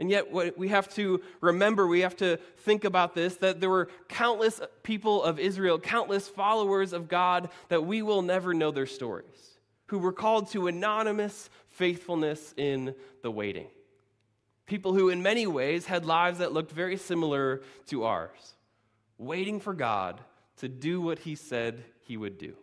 And 0.00 0.10
yet, 0.10 0.30
we 0.56 0.68
have 0.68 0.92
to 0.94 1.22
remember, 1.40 1.86
we 1.86 2.00
have 2.00 2.16
to 2.18 2.36
think 2.58 2.84
about 2.84 3.14
this 3.14 3.36
that 3.36 3.60
there 3.60 3.70
were 3.70 3.88
countless 4.08 4.60
people 4.84 5.24
of 5.24 5.40
Israel, 5.40 5.78
countless 5.80 6.28
followers 6.28 6.92
of 6.92 7.08
God 7.08 7.48
that 7.68 7.84
we 7.84 8.02
will 8.02 8.22
never 8.22 8.54
know 8.54 8.70
their 8.70 8.86
stories, 8.86 9.58
who 9.86 9.98
were 9.98 10.12
called 10.12 10.52
to 10.52 10.68
anonymous 10.68 11.50
faithfulness 11.68 12.54
in 12.56 12.94
the 13.22 13.30
waiting 13.30 13.66
people 14.68 14.94
who, 14.94 15.08
in 15.08 15.22
many 15.22 15.46
ways, 15.46 15.86
had 15.86 16.04
lives 16.06 16.38
that 16.38 16.52
looked 16.52 16.70
very 16.70 16.96
similar 16.96 17.62
to 17.86 18.04
ours, 18.04 18.54
waiting 19.16 19.58
for 19.58 19.74
God 19.74 20.20
to 20.58 20.68
do 20.68 21.00
what 21.00 21.18
He 21.18 21.34
said 21.34 21.82
He 22.02 22.16
would 22.16 22.38
do. 22.38 22.54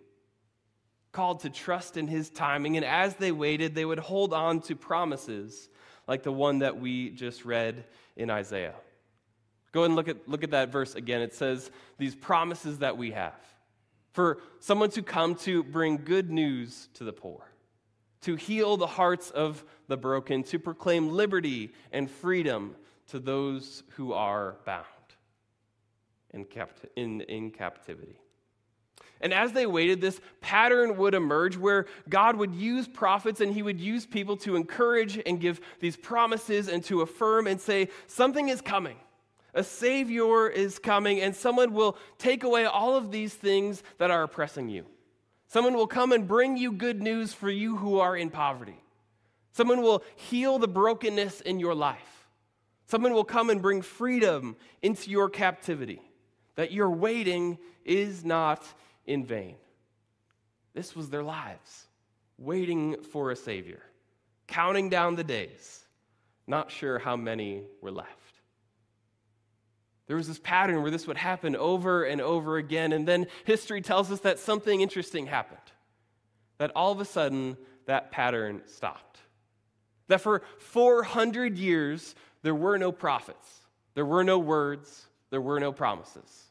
Called 1.12 1.42
to 1.42 1.50
trust 1.50 1.98
in 1.98 2.08
His 2.08 2.30
timing, 2.30 2.78
and 2.78 2.86
as 2.86 3.16
they 3.16 3.34
waited, 3.34 3.76
they 3.76 3.86
would 3.86 4.00
hold 4.00 4.34
on 4.34 4.62
to 4.62 4.76
promises 4.76 5.68
like 6.08 6.24
the 6.24 6.32
one 6.32 6.60
that 6.60 6.80
we 6.80 7.10
just 7.10 7.44
read 7.44 7.84
in 8.16 8.30
Isaiah. 8.30 8.76
Go 9.72 9.84
and 9.84 9.96
look 9.96 10.08
at, 10.08 10.30
look 10.30 10.44
at 10.44 10.52
that 10.52 10.70
verse 10.70 10.96
again. 10.96 11.22
It 11.22 11.34
says, 11.34 11.70
These 11.98 12.16
promises 12.16 12.80
that 12.80 12.96
we 12.96 13.12
have 13.12 13.34
for 14.14 14.38
someone 14.60 14.92
to 14.92 15.02
come 15.02 15.36
to 15.36 15.64
bring 15.64 15.98
good 15.98 16.32
news 16.32 16.88
to 16.94 17.04
the 17.04 17.12
poor 17.12 17.46
to 18.22 18.36
heal 18.36 18.78
the 18.78 18.88
hearts 18.88 19.30
of 19.32 19.64
the 19.88 19.98
broken, 19.98 20.44
to 20.44 20.60
proclaim 20.60 21.10
liberty 21.10 21.72
and 21.92 22.10
freedom 22.10 22.76
to 23.08 23.20
those 23.20 23.84
who 23.92 24.14
are 24.14 24.58
bound 24.66 24.86
in, 26.32 26.46
capt- 26.46 26.86
in, 26.96 27.22
in 27.22 27.52
captivity. 27.52 28.20
And 29.22 29.34
as 29.34 29.54
they 29.54 29.66
waited, 29.66 30.02
this 30.02 30.20
pattern 30.42 30.98
would 30.98 31.14
emerge 31.14 31.58
where 31.58 31.86
God 32.10 32.36
would 32.36 32.54
use 32.54 32.88
prophets 32.88 33.42
and 33.42 33.54
he 33.54 33.64
would 33.64 33.80
use 33.80 34.06
people 34.06 34.38
to 34.38 34.56
encourage 34.56 35.20
and 35.26 35.40
give 35.40 35.62
these 35.80 35.96
promises 35.96 36.68
and 36.68 36.84
to 36.86 37.02
affirm 37.02 37.48
and 37.48 37.60
say, 37.60 37.90
Something 38.08 38.50
is 38.50 38.62
coming. 38.62 38.98
A 39.54 39.64
Savior 39.64 40.50
is 40.50 40.80
coming, 40.80 41.22
and 41.22 41.34
someone 41.34 41.72
will 41.72 41.98
take 42.18 42.44
away 42.44 42.66
all 42.66 42.98
of 42.98 43.10
these 43.10 43.34
things 43.34 43.84
that 44.00 44.12
are 44.12 44.24
oppressing 44.24 44.68
you. 44.68 44.86
Someone 45.48 45.75
will 45.75 45.88
come 45.88 46.12
and 46.12 46.27
bring 46.27 46.58
you 46.58 46.72
good 46.72 47.01
news 47.01 47.34
for 47.34 47.50
you 47.50 47.77
who 47.77 48.00
are 48.00 48.16
in 48.18 48.29
poverty. 48.29 48.79
Someone 49.51 49.81
will 49.81 50.03
heal 50.16 50.60
the 50.60 50.68
brokenness 50.68 51.42
in 51.42 51.60
your 51.60 51.75
life. 51.75 52.27
Someone 52.88 53.14
will 53.14 53.24
come 53.24 53.50
and 53.50 53.62
bring 53.62 53.81
freedom 53.81 54.55
into 54.81 55.10
your 55.10 55.29
captivity. 55.29 56.01
That 56.55 56.72
your 56.72 56.90
waiting 56.90 57.58
is 57.84 58.25
not 58.25 58.66
in 59.05 59.25
vain. 59.25 59.55
This 60.74 60.96
was 60.96 61.10
their 61.10 61.24
lives, 61.24 61.88
waiting 62.38 63.01
for 63.01 63.31
a 63.31 63.36
Savior, 63.36 63.81
counting 64.48 64.90
down 64.90 65.16
the 65.16 65.24
days, 65.24 65.86
not 66.48 66.70
sure 66.70 67.00
how 67.00 67.16
many 67.16 67.64
were 67.81 67.92
left. 67.92 68.25
There 70.07 70.18
was 70.18 70.27
this 70.27 70.39
pattern 70.39 70.81
where 70.81 70.91
this 70.91 71.07
would 71.07 71.18
happen 71.18 71.55
over 71.55 72.03
and 72.03 72.22
over 72.22 72.57
again. 72.57 72.94
And 72.94 73.07
then 73.07 73.27
history 73.44 73.81
tells 73.81 74.11
us 74.11 74.20
that 74.22 74.39
something 74.39 74.81
interesting 74.81 75.25
happened. 75.25 75.59
That 76.57 76.72
all 76.75 76.91
of 76.91 77.00
a 77.00 77.05
sudden, 77.05 77.57
that 77.85 78.11
pattern 78.11 78.61
stopped. 78.65 79.20
That 80.07 80.22
for 80.22 80.44
400 80.59 81.57
years, 81.57 82.15
there 82.44 82.55
were 82.55 82.77
no 82.77 82.91
prophets, 82.91 83.50
there 83.96 84.05
were 84.05 84.24
no 84.24 84.37
words, 84.37 85.07
there 85.31 85.41
were 85.41 85.59
no 85.59 85.72
promises. 85.72 86.44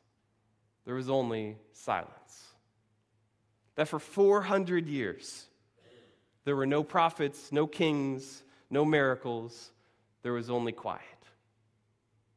There 0.85 0.97
was 0.97 1.09
only 1.09 1.57
silence. 1.73 2.43
That 3.77 3.89
for 3.89 3.99
400 3.99 4.89
years, 4.89 5.47
there 6.45 6.57
were 6.57 6.67
no 6.67 6.83
prophets, 6.83 7.51
no 7.53 7.67
kings, 7.67 8.43
no 8.71 8.85
miracles, 8.85 9.71
there 10.23 10.33
was 10.33 10.51
only 10.51 10.73
quiet. 10.73 11.03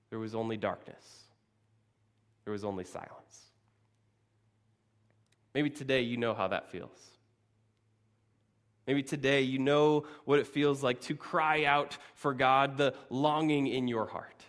There 0.10 0.20
was 0.20 0.36
only 0.36 0.58
darkness, 0.58 1.24
there 2.46 2.54
was 2.54 2.64
only 2.64 2.86
silence. 2.86 3.12
Maybe 5.54 5.70
today 5.70 6.02
you 6.02 6.18
know 6.18 6.36
how 6.36 6.50
that 6.50 6.70
feels. 6.70 7.00
Maybe 8.86 9.04
today 9.04 9.42
you 9.42 9.60
know 9.60 10.06
what 10.24 10.40
it 10.40 10.48
feels 10.48 10.82
like 10.82 11.02
to 11.02 11.16
cry 11.16 11.66
out 11.66 11.98
for 12.16 12.34
God, 12.34 12.78
the 12.78 12.94
longing 13.10 13.68
in 13.68 13.88
your 13.88 14.06
heart. 14.06 14.46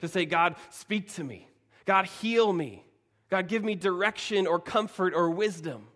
To 0.00 0.08
say, 0.08 0.26
God, 0.26 0.56
speak 0.70 1.12
to 1.14 1.24
me. 1.24 1.48
God, 1.86 2.06
heal 2.06 2.52
me. 2.52 2.84
God, 3.30 3.48
give 3.48 3.64
me 3.64 3.74
direction 3.74 4.46
or 4.46 4.58
comfort 4.58 5.14
or 5.14 5.30
wisdom. 5.30 5.86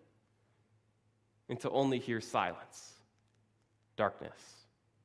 And 1.49 1.61
to 1.61 1.71
only 1.71 1.99
hear 1.99 2.21
silence, 2.21 2.95
darkness, 3.97 4.41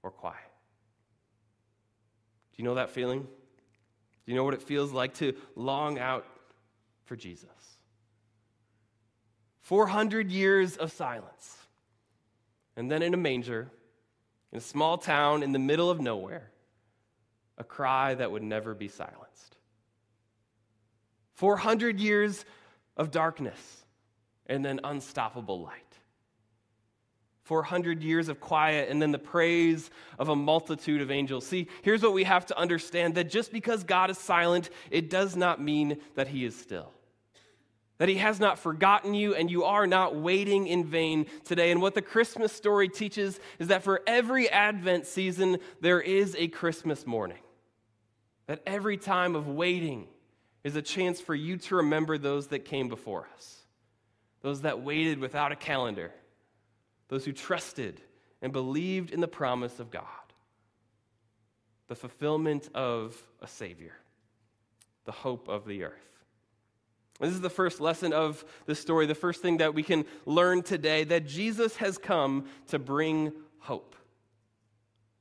or 0.01 0.11
quiet. 0.11 0.37
Do 2.55 2.61
you 2.61 2.63
know 2.63 2.75
that 2.75 2.91
feeling? 2.91 3.27
Do 4.27 4.33
you 4.33 4.37
know 4.37 4.43
what 4.43 4.53
it 4.53 4.61
feels 4.61 4.91
like 4.91 5.13
to 5.15 5.33
long 5.55 5.97
out 5.97 6.25
for 7.05 7.15
Jesus? 7.15 7.47
400 9.61 10.29
years 10.29 10.75
of 10.75 10.91
silence. 10.91 11.57
And 12.75 12.91
then 12.91 13.01
in 13.01 13.13
a 13.13 13.17
manger, 13.17 13.71
in 14.51 14.57
a 14.57 14.61
small 14.61 14.97
town 14.97 15.43
in 15.43 15.53
the 15.53 15.59
middle 15.59 15.89
of 15.89 16.01
nowhere, 16.01 16.51
a 17.57 17.63
cry 17.63 18.15
that 18.15 18.29
would 18.29 18.43
never 18.43 18.73
be 18.73 18.89
silenced. 18.89 19.55
400 21.35 21.97
years 21.97 22.43
of 22.97 23.11
darkness 23.11 23.85
and 24.45 24.63
then 24.63 24.81
unstoppable 24.83 25.61
light. 25.61 25.86
400 27.47 28.03
years 28.03 28.27
of 28.27 28.41
quiet 28.41 28.89
and 28.89 29.01
then 29.01 29.11
the 29.11 29.17
praise 29.17 29.89
of 30.19 30.27
a 30.27 30.35
multitude 30.35 31.01
of 31.01 31.09
angels. 31.09 31.47
See, 31.47 31.67
here's 31.81 32.03
what 32.03 32.13
we 32.13 32.25
have 32.25 32.45
to 32.47 32.57
understand 32.57 33.15
that 33.15 33.29
just 33.29 33.53
because 33.53 33.85
God 33.85 34.09
is 34.09 34.17
silent, 34.17 34.69
it 34.91 35.09
does 35.09 35.37
not 35.37 35.61
mean 35.61 35.97
that 36.15 36.27
he 36.27 36.43
is 36.43 36.57
still. 36.57 36.91
That 37.99 38.09
he 38.09 38.15
has 38.15 38.41
not 38.41 38.59
forgotten 38.59 39.13
you 39.13 39.33
and 39.33 39.49
you 39.49 39.63
are 39.63 39.87
not 39.87 40.15
waiting 40.15 40.67
in 40.67 40.85
vain 40.85 41.25
today. 41.45 41.71
And 41.71 41.81
what 41.81 41.95
the 41.95 42.01
Christmas 42.01 42.51
story 42.51 42.89
teaches 42.89 43.39
is 43.59 43.69
that 43.69 43.81
for 43.81 44.01
every 44.05 44.49
Advent 44.49 45.07
season, 45.07 45.57
there 45.79 46.01
is 46.01 46.35
a 46.37 46.49
Christmas 46.49 47.07
morning. 47.07 47.39
That 48.47 48.61
every 48.67 48.97
time 48.97 49.35
of 49.35 49.47
waiting 49.47 50.07
is 50.65 50.75
a 50.75 50.81
chance 50.81 51.21
for 51.21 51.33
you 51.33 51.55
to 51.57 51.77
remember 51.77 52.17
those 52.17 52.47
that 52.47 52.65
came 52.65 52.89
before 52.89 53.29
us, 53.35 53.61
those 54.41 54.61
that 54.61 54.81
waited 54.81 55.19
without 55.19 55.53
a 55.53 55.55
calendar 55.55 56.11
those 57.09 57.25
who 57.25 57.31
trusted 57.31 58.01
and 58.41 58.51
believed 58.51 59.11
in 59.11 59.21
the 59.21 59.27
promise 59.27 59.79
of 59.79 59.91
God, 59.91 60.03
the 61.87 61.95
fulfillment 61.95 62.69
of 62.75 63.21
a 63.41 63.47
Savior, 63.47 63.93
the 65.05 65.11
hope 65.11 65.47
of 65.47 65.65
the 65.65 65.83
earth. 65.83 65.93
This 67.19 67.33
is 67.33 67.41
the 67.41 67.49
first 67.49 67.81
lesson 67.81 68.13
of 68.13 68.45
the 68.67 68.75
story, 68.75 69.07
the 69.07 69.15
first 69.15 69.41
thing 69.41 69.57
that 69.57 69.73
we 69.73 69.81
can 69.81 70.05
learn 70.25 70.61
today 70.61 71.03
that 71.05 71.25
Jesus 71.25 71.77
has 71.77 71.97
come 71.97 72.45
to 72.67 72.77
bring 72.77 73.31
hope. 73.59 73.95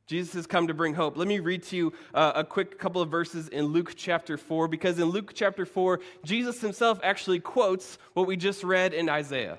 Jesus 0.06 0.34
has 0.34 0.46
come 0.46 0.68
to 0.68 0.74
bring 0.74 0.94
hope. 0.94 1.16
Let 1.16 1.26
me 1.26 1.40
read 1.40 1.64
to 1.64 1.76
you 1.76 1.92
uh, 2.14 2.32
a 2.36 2.44
quick 2.44 2.78
couple 2.78 3.02
of 3.02 3.10
verses 3.10 3.48
in 3.48 3.66
Luke 3.66 3.94
chapter 3.96 4.36
4, 4.36 4.68
because 4.68 4.98
in 4.98 5.06
Luke 5.06 5.32
chapter 5.34 5.66
4, 5.66 6.00
Jesus 6.22 6.60
himself 6.60 7.00
actually 7.02 7.40
quotes 7.40 7.98
what 8.12 8.26
we 8.26 8.36
just 8.36 8.62
read 8.62 8.94
in 8.94 9.08
Isaiah. 9.08 9.58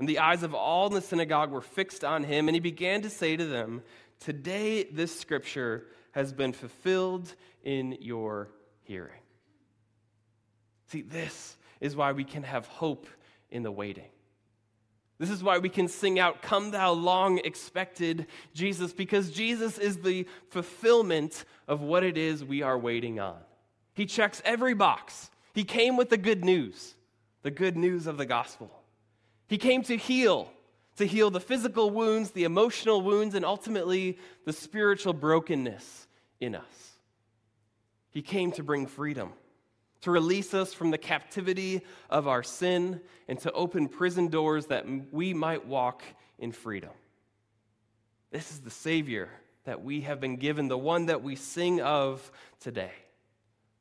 And 0.00 0.08
the 0.08 0.18
eyes 0.18 0.42
of 0.42 0.54
all 0.54 0.86
in 0.86 0.94
the 0.94 1.02
synagogue 1.02 1.50
were 1.50 1.60
fixed 1.60 2.04
on 2.04 2.24
him, 2.24 2.48
and 2.48 2.56
he 2.56 2.60
began 2.60 3.02
to 3.02 3.10
say 3.10 3.36
to 3.36 3.44
them, 3.44 3.82
Today 4.18 4.84
this 4.84 5.18
scripture 5.18 5.86
has 6.12 6.32
been 6.32 6.54
fulfilled 6.54 7.34
in 7.62 7.98
your 8.00 8.48
hearing. 8.82 9.20
See, 10.86 11.02
this 11.02 11.58
is 11.80 11.94
why 11.94 12.12
we 12.12 12.24
can 12.24 12.42
have 12.44 12.66
hope 12.66 13.06
in 13.50 13.62
the 13.62 13.70
waiting. 13.70 14.08
This 15.18 15.28
is 15.28 15.44
why 15.44 15.58
we 15.58 15.68
can 15.68 15.86
sing 15.86 16.18
out, 16.18 16.40
Come, 16.40 16.70
thou 16.70 16.92
long 16.92 17.38
expected 17.38 18.26
Jesus, 18.54 18.94
because 18.94 19.30
Jesus 19.30 19.76
is 19.76 19.98
the 19.98 20.26
fulfillment 20.48 21.44
of 21.68 21.82
what 21.82 22.04
it 22.04 22.16
is 22.16 22.42
we 22.42 22.62
are 22.62 22.78
waiting 22.78 23.20
on. 23.20 23.36
He 23.92 24.06
checks 24.06 24.40
every 24.46 24.72
box. 24.72 25.30
He 25.52 25.64
came 25.64 25.98
with 25.98 26.08
the 26.08 26.16
good 26.16 26.42
news, 26.42 26.94
the 27.42 27.50
good 27.50 27.76
news 27.76 28.06
of 28.06 28.16
the 28.16 28.24
gospel. 28.24 28.79
He 29.50 29.58
came 29.58 29.82
to 29.82 29.96
heal, 29.96 30.48
to 30.96 31.04
heal 31.04 31.30
the 31.30 31.40
physical 31.40 31.90
wounds, 31.90 32.30
the 32.30 32.44
emotional 32.44 33.02
wounds, 33.02 33.34
and 33.34 33.44
ultimately 33.44 34.16
the 34.46 34.52
spiritual 34.52 35.12
brokenness 35.12 36.06
in 36.40 36.54
us. 36.54 36.92
He 38.10 38.22
came 38.22 38.52
to 38.52 38.62
bring 38.62 38.86
freedom 38.86 39.32
to 40.02 40.10
release 40.10 40.54
us 40.54 40.72
from 40.72 40.90
the 40.90 40.98
captivity 40.98 41.82
of 42.08 42.26
our 42.26 42.42
sin, 42.42 43.00
and 43.28 43.38
to 43.40 43.52
open 43.52 43.88
prison 43.88 44.28
doors 44.28 44.66
that 44.66 44.86
we 45.12 45.34
might 45.34 45.66
walk 45.66 46.02
in 46.38 46.52
freedom. 46.52 46.90
This 48.30 48.50
is 48.50 48.60
the 48.60 48.70
Savior 48.70 49.28
that 49.64 49.82
we 49.82 50.02
have 50.02 50.20
been 50.20 50.36
given, 50.36 50.68
the 50.68 50.78
one 50.78 51.06
that 51.06 51.22
we 51.22 51.36
sing 51.36 51.80
of 51.80 52.30
today, 52.60 52.92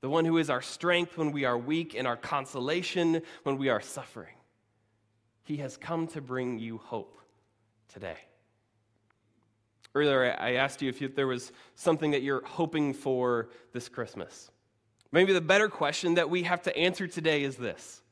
the 0.01 0.10
one 0.10 0.25
who 0.25 0.38
is 0.38 0.49
our 0.49 0.62
strength 0.62 1.17
when 1.17 1.32
we 1.32 1.45
are 1.45 1.58
weak 1.58 1.95
and 1.95 2.05
our 2.05 2.17
consolation 2.17 3.21
when 3.43 3.58
we 3.58 3.69
are 3.69 3.82
suffering. 3.82 4.34
He 5.49 5.57
has 5.57 5.77
come 5.77 6.05
to 6.09 6.21
bring 6.21 6.59
you 6.59 6.77
hope 6.77 7.17
today. 7.91 8.17
Earlier, 9.95 10.38
I 10.39 10.53
asked 10.57 10.83
you 10.83 10.89
if 10.89 11.15
there 11.15 11.25
was 11.25 11.51
something 11.73 12.12
that 12.12 12.21
you're 12.21 12.45
hoping 12.45 12.93
for 12.93 13.49
this 13.73 13.89
Christmas. 13.89 14.51
Maybe 15.12 15.33
the 15.33 15.41
better 15.41 15.67
question 15.67 16.13
that 16.13 16.29
we 16.29 16.43
have 16.43 16.62
to 16.62 16.77
answer 16.77 17.07
today 17.07 17.41
is 17.41 17.55
this 17.55 18.03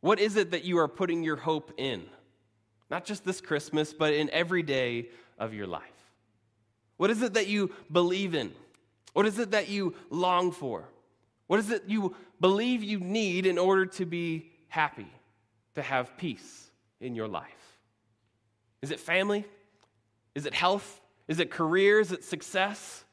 What 0.00 0.18
is 0.18 0.34
it 0.34 0.50
that 0.50 0.64
you 0.64 0.78
are 0.78 0.88
putting 0.88 1.22
your 1.22 1.36
hope 1.36 1.70
in? 1.76 2.02
Not 2.90 3.04
just 3.04 3.24
this 3.24 3.40
Christmas, 3.40 3.92
but 3.92 4.12
in 4.12 4.28
every 4.30 4.64
day 4.64 5.10
of 5.38 5.54
your 5.54 5.68
life. 5.68 6.10
What 6.96 7.10
is 7.10 7.22
it 7.22 7.34
that 7.34 7.46
you 7.46 7.70
believe 7.92 8.34
in? 8.34 8.52
What 9.12 9.26
is 9.26 9.38
it 9.38 9.52
that 9.52 9.68
you 9.68 9.94
long 10.10 10.50
for? 10.50 10.88
What 11.46 11.60
is 11.60 11.70
it 11.70 11.84
you 11.86 12.16
believe 12.40 12.82
you 12.82 12.98
need 12.98 13.46
in 13.46 13.58
order 13.58 13.86
to 13.86 14.04
be 14.04 14.50
happy, 14.66 15.06
to 15.76 15.82
have 15.82 16.16
peace 16.18 16.70
in 17.00 17.14
your 17.14 17.28
life? 17.28 17.78
Is 18.82 18.90
it 18.90 19.00
family? 19.00 19.44
Is 20.34 20.44
it 20.44 20.52
health? 20.52 21.00
Is 21.28 21.40
it 21.40 21.50
career? 21.50 22.00
Is 22.00 22.12
it 22.12 22.24
success? 22.24 23.04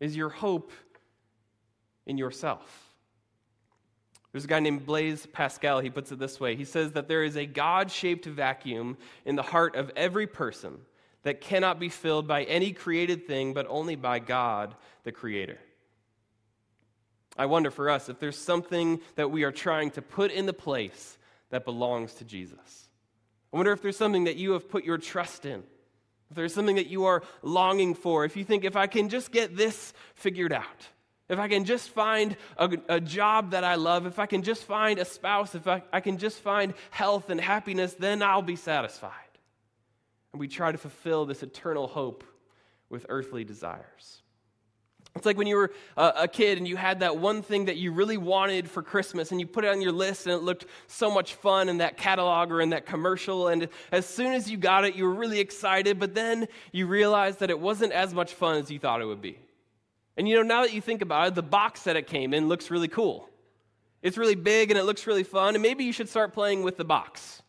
Is 0.00 0.16
your 0.16 0.28
hope 0.28 0.72
in 2.06 2.16
yourself. 2.18 2.94
There's 4.32 4.44
a 4.44 4.48
guy 4.48 4.60
named 4.60 4.86
Blaise 4.86 5.26
Pascal. 5.26 5.80
He 5.80 5.90
puts 5.90 6.12
it 6.12 6.18
this 6.18 6.38
way 6.38 6.56
He 6.56 6.64
says 6.64 6.92
that 6.92 7.08
there 7.08 7.24
is 7.24 7.36
a 7.36 7.46
God 7.46 7.90
shaped 7.90 8.26
vacuum 8.26 8.96
in 9.24 9.36
the 9.36 9.42
heart 9.42 9.76
of 9.76 9.90
every 9.96 10.26
person 10.26 10.78
that 11.22 11.40
cannot 11.40 11.80
be 11.80 11.88
filled 11.88 12.28
by 12.28 12.44
any 12.44 12.72
created 12.72 13.26
thing, 13.26 13.52
but 13.52 13.66
only 13.68 13.96
by 13.96 14.20
God, 14.20 14.76
the 15.02 15.10
Creator. 15.10 15.58
I 17.38 17.46
wonder 17.46 17.70
for 17.70 17.90
us 17.90 18.08
if 18.08 18.18
there's 18.18 18.38
something 18.38 19.00
that 19.16 19.30
we 19.30 19.44
are 19.44 19.52
trying 19.52 19.90
to 19.92 20.02
put 20.02 20.30
in 20.30 20.46
the 20.46 20.52
place 20.52 21.18
that 21.50 21.64
belongs 21.64 22.14
to 22.14 22.24
Jesus. 22.24 22.88
I 23.52 23.56
wonder 23.56 23.72
if 23.72 23.82
there's 23.82 23.96
something 23.96 24.24
that 24.24 24.36
you 24.36 24.52
have 24.52 24.68
put 24.68 24.84
your 24.84 24.98
trust 24.98 25.46
in. 25.46 25.62
If 26.30 26.36
there's 26.36 26.54
something 26.54 26.76
that 26.76 26.88
you 26.88 27.04
are 27.04 27.22
longing 27.42 27.94
for, 27.94 28.24
if 28.24 28.36
you 28.36 28.44
think, 28.44 28.64
if 28.64 28.76
I 28.76 28.86
can 28.86 29.08
just 29.08 29.30
get 29.30 29.56
this 29.56 29.92
figured 30.14 30.52
out, 30.52 30.88
if 31.28 31.38
I 31.38 31.48
can 31.48 31.64
just 31.64 31.90
find 31.90 32.36
a, 32.56 32.76
a, 32.88 33.00
job 33.00 33.50
that 33.50 33.64
I 33.64 33.74
love, 33.74 34.06
if 34.06 34.18
I 34.18 34.26
can 34.26 34.42
just 34.42 34.64
find 34.64 34.98
a 34.98 35.04
spouse, 35.04 35.54
if 35.54 35.66
I, 35.66 35.82
I 35.92 36.00
can 36.00 36.18
just 36.18 36.38
find 36.38 36.74
health 36.90 37.30
and 37.30 37.40
happiness, 37.40 37.94
then 37.94 38.22
I'll 38.22 38.42
be 38.42 38.56
satisfied. 38.56 39.12
And 40.32 40.40
we 40.40 40.48
try 40.48 40.70
to 40.70 40.78
fulfill 40.78 41.26
this 41.26 41.42
eternal 41.42 41.88
hope 41.88 42.24
with 42.88 43.06
earthly 43.08 43.44
desires. 43.44 44.22
It's 45.16 45.24
like 45.26 45.38
when 45.38 45.46
you 45.46 45.56
were 45.56 45.72
a, 45.96 46.28
kid 46.28 46.58
and 46.58 46.68
you 46.68 46.76
had 46.76 47.00
that 47.00 47.16
one 47.16 47.42
thing 47.42 47.64
that 47.64 47.76
you 47.76 47.90
really 47.90 48.18
wanted 48.18 48.68
for 48.68 48.82
Christmas 48.82 49.30
and 49.30 49.40
you 49.40 49.46
put 49.46 49.64
it 49.64 49.68
on 49.68 49.80
your 49.80 49.92
list 49.92 50.26
and 50.26 50.34
it 50.34 50.42
looked 50.42 50.66
so 50.86 51.10
much 51.10 51.34
fun 51.34 51.68
in 51.68 51.78
that 51.78 51.96
catalog 51.96 52.52
or 52.52 52.60
in 52.60 52.70
that 52.70 52.84
commercial. 52.84 53.48
And 53.48 53.68
as 53.90 54.04
soon 54.06 54.34
as 54.34 54.50
you 54.50 54.58
got 54.58 54.84
it, 54.84 54.94
you 54.94 55.04
were 55.04 55.14
really 55.14 55.40
excited, 55.40 55.98
but 55.98 56.14
then 56.14 56.46
you 56.70 56.86
realized 56.86 57.40
that 57.40 57.48
it 57.48 57.58
wasn't 57.58 57.92
as 57.92 58.12
much 58.12 58.34
fun 58.34 58.58
as 58.58 58.70
you 58.70 58.78
thought 58.78 59.00
it 59.00 59.06
would 59.06 59.22
be. 59.22 59.38
And 60.18 60.28
you 60.28 60.36
know, 60.36 60.42
now 60.42 60.62
that 60.62 60.74
you 60.74 60.80
think 60.80 61.02
about 61.02 61.28
it, 61.28 61.34
the 61.34 61.42
box 61.42 61.82
that 61.84 61.96
it 61.96 62.06
came 62.06 62.34
in 62.34 62.48
looks 62.48 62.70
really 62.70 62.88
cool. 62.88 63.28
It's 64.02 64.18
really 64.18 64.34
big 64.34 64.70
and 64.70 64.78
it 64.78 64.84
looks 64.84 65.06
really 65.06 65.24
fun, 65.24 65.54
and 65.54 65.62
maybe 65.62 65.84
you 65.84 65.92
should 65.92 66.08
start 66.08 66.32
playing 66.32 66.62
with 66.62 66.76
the 66.76 66.84
box. 66.84 67.42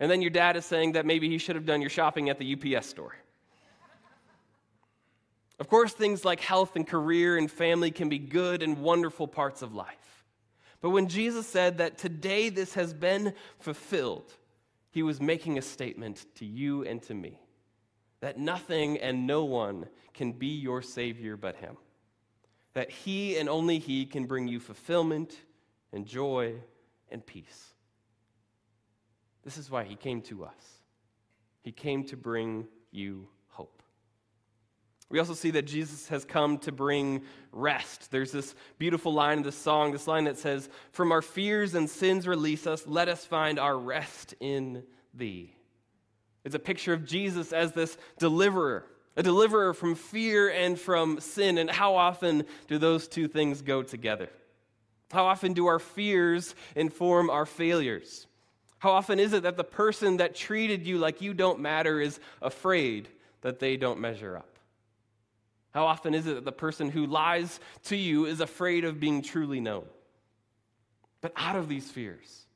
And 0.00 0.10
then 0.10 0.20
your 0.20 0.30
dad 0.30 0.56
is 0.56 0.64
saying 0.64 0.92
that 0.92 1.06
maybe 1.06 1.28
he 1.28 1.38
should 1.38 1.54
have 1.54 1.66
done 1.66 1.80
your 1.80 1.90
shopping 1.90 2.28
at 2.30 2.38
the 2.38 2.76
UPS 2.76 2.86
store. 2.86 3.14
Of 5.62 5.68
course, 5.68 5.92
things 5.92 6.24
like 6.24 6.40
health 6.40 6.74
and 6.74 6.84
career 6.84 7.38
and 7.38 7.48
family 7.48 7.92
can 7.92 8.08
be 8.08 8.18
good 8.18 8.64
and 8.64 8.78
wonderful 8.78 9.28
parts 9.28 9.62
of 9.62 9.72
life. 9.72 10.24
But 10.80 10.90
when 10.90 11.06
Jesus 11.06 11.46
said 11.46 11.78
that 11.78 11.98
today 11.98 12.48
this 12.48 12.74
has 12.74 12.92
been 12.92 13.32
fulfilled, 13.60 14.32
he 14.90 15.04
was 15.04 15.20
making 15.20 15.58
a 15.58 15.62
statement 15.62 16.26
to 16.34 16.44
you 16.44 16.82
and 16.82 17.00
to 17.04 17.14
me 17.14 17.38
that 18.22 18.40
nothing 18.40 18.98
and 18.98 19.24
no 19.28 19.44
one 19.44 19.86
can 20.14 20.32
be 20.32 20.48
your 20.48 20.82
Savior 20.82 21.36
but 21.36 21.54
Him. 21.54 21.76
That 22.74 22.90
He 22.90 23.36
and 23.36 23.48
only 23.48 23.78
He 23.78 24.04
can 24.04 24.26
bring 24.26 24.48
you 24.48 24.58
fulfillment 24.58 25.32
and 25.92 26.06
joy 26.06 26.54
and 27.08 27.24
peace. 27.24 27.72
This 29.44 29.56
is 29.58 29.70
why 29.70 29.84
He 29.84 29.94
came 29.94 30.22
to 30.22 30.44
us. 30.44 30.82
He 31.62 31.70
came 31.70 32.02
to 32.06 32.16
bring 32.16 32.66
you. 32.90 33.28
We 35.12 35.18
also 35.18 35.34
see 35.34 35.50
that 35.50 35.66
Jesus 35.66 36.08
has 36.08 36.24
come 36.24 36.56
to 36.60 36.72
bring 36.72 37.20
rest. 37.52 38.10
There's 38.10 38.32
this 38.32 38.54
beautiful 38.78 39.12
line 39.12 39.36
in 39.36 39.44
the 39.44 39.52
song, 39.52 39.92
this 39.92 40.06
line 40.06 40.24
that 40.24 40.38
says, 40.38 40.70
From 40.92 41.12
our 41.12 41.20
fears 41.20 41.74
and 41.74 41.88
sins 41.88 42.26
release 42.26 42.66
us, 42.66 42.86
let 42.86 43.10
us 43.10 43.22
find 43.26 43.58
our 43.58 43.78
rest 43.78 44.34
in 44.40 44.84
thee. 45.12 45.54
It's 46.44 46.54
a 46.54 46.58
picture 46.58 46.94
of 46.94 47.04
Jesus 47.04 47.52
as 47.52 47.72
this 47.72 47.98
deliverer, 48.18 48.86
a 49.14 49.22
deliverer 49.22 49.74
from 49.74 49.96
fear 49.96 50.50
and 50.50 50.80
from 50.80 51.20
sin. 51.20 51.58
And 51.58 51.68
how 51.68 51.94
often 51.94 52.44
do 52.66 52.78
those 52.78 53.06
two 53.06 53.28
things 53.28 53.60
go 53.60 53.82
together? 53.82 54.30
How 55.10 55.26
often 55.26 55.52
do 55.52 55.66
our 55.66 55.78
fears 55.78 56.54
inform 56.74 57.28
our 57.28 57.44
failures? 57.44 58.26
How 58.78 58.92
often 58.92 59.18
is 59.20 59.34
it 59.34 59.42
that 59.42 59.58
the 59.58 59.62
person 59.62 60.16
that 60.16 60.34
treated 60.34 60.86
you 60.86 60.96
like 60.96 61.20
you 61.20 61.34
don't 61.34 61.60
matter 61.60 62.00
is 62.00 62.18
afraid 62.40 63.08
that 63.42 63.58
they 63.58 63.76
don't 63.76 64.00
measure 64.00 64.38
up? 64.38 64.51
How 65.72 65.86
often 65.86 66.14
is 66.14 66.26
it 66.26 66.34
that 66.34 66.44
the 66.44 66.52
person 66.52 66.90
who 66.90 67.06
lies 67.06 67.58
to 67.84 67.96
you 67.96 68.26
is 68.26 68.40
afraid 68.40 68.84
of 68.84 69.00
being 69.00 69.22
truly 69.22 69.60
known? 69.60 69.84
But 71.20 71.32
out 71.36 71.56
of 71.56 71.68
these 71.68 71.90
fears, 71.90 72.46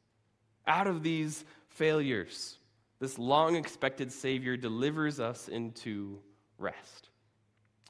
out 0.67 0.87
of 0.87 1.03
these 1.03 1.45
failures, 1.69 2.59
this 2.99 3.19
long 3.19 3.57
expected 3.57 4.13
Savior 4.13 4.57
delivers 4.57 5.21
us 5.21 5.49
into 5.49 6.19
rest. 6.59 7.09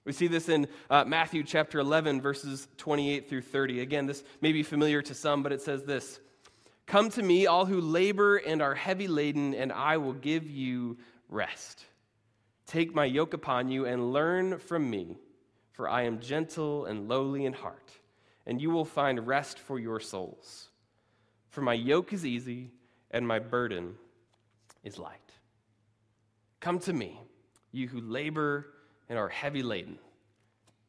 We 0.04 0.12
see 0.12 0.28
this 0.28 0.48
in 0.48 0.68
uh, 0.88 1.04
Matthew 1.04 1.42
chapter 1.42 1.80
11, 1.80 2.20
verses 2.20 2.68
28 2.76 3.28
through 3.28 3.42
30. 3.42 3.80
Again, 3.80 4.06
this 4.06 4.22
may 4.40 4.52
be 4.52 4.62
familiar 4.62 5.02
to 5.02 5.14
some, 5.14 5.42
but 5.42 5.52
it 5.52 5.60
says 5.60 5.82
this 5.82 6.20
Come 6.86 7.10
to 7.10 7.22
me, 7.22 7.46
all 7.46 7.66
who 7.66 7.80
labor 7.80 8.36
and 8.36 8.62
are 8.62 8.74
heavy 8.74 9.08
laden, 9.08 9.54
and 9.54 9.72
I 9.72 9.96
will 9.96 10.12
give 10.12 10.48
you 10.48 10.98
rest. 11.28 11.84
Take 12.66 12.94
my 12.94 13.04
yoke 13.04 13.32
upon 13.32 13.68
you 13.68 13.86
and 13.86 14.12
learn 14.12 14.58
from 14.58 14.90
me, 14.90 15.16
for 15.72 15.88
I 15.88 16.02
am 16.02 16.20
gentle 16.20 16.84
and 16.86 17.08
lowly 17.08 17.44
in 17.44 17.52
heart, 17.52 17.92
and 18.44 18.60
you 18.60 18.70
will 18.70 18.84
find 18.84 19.26
rest 19.26 19.58
for 19.58 19.78
your 19.78 20.00
souls. 20.00 20.68
For 21.48 21.60
my 21.60 21.74
yoke 21.74 22.12
is 22.12 22.26
easy 22.26 22.72
and 23.10 23.26
my 23.26 23.38
burden 23.38 23.94
is 24.82 24.98
light. 24.98 25.20
Come 26.60 26.78
to 26.80 26.92
me, 26.92 27.20
you 27.70 27.88
who 27.88 28.00
labor 28.00 28.66
and 29.08 29.18
are 29.18 29.28
heavy 29.28 29.62
laden, 29.62 29.98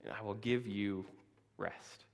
and 0.04 0.12
I 0.12 0.24
will 0.24 0.34
give 0.34 0.68
you 0.68 1.06
rest. 1.58 2.06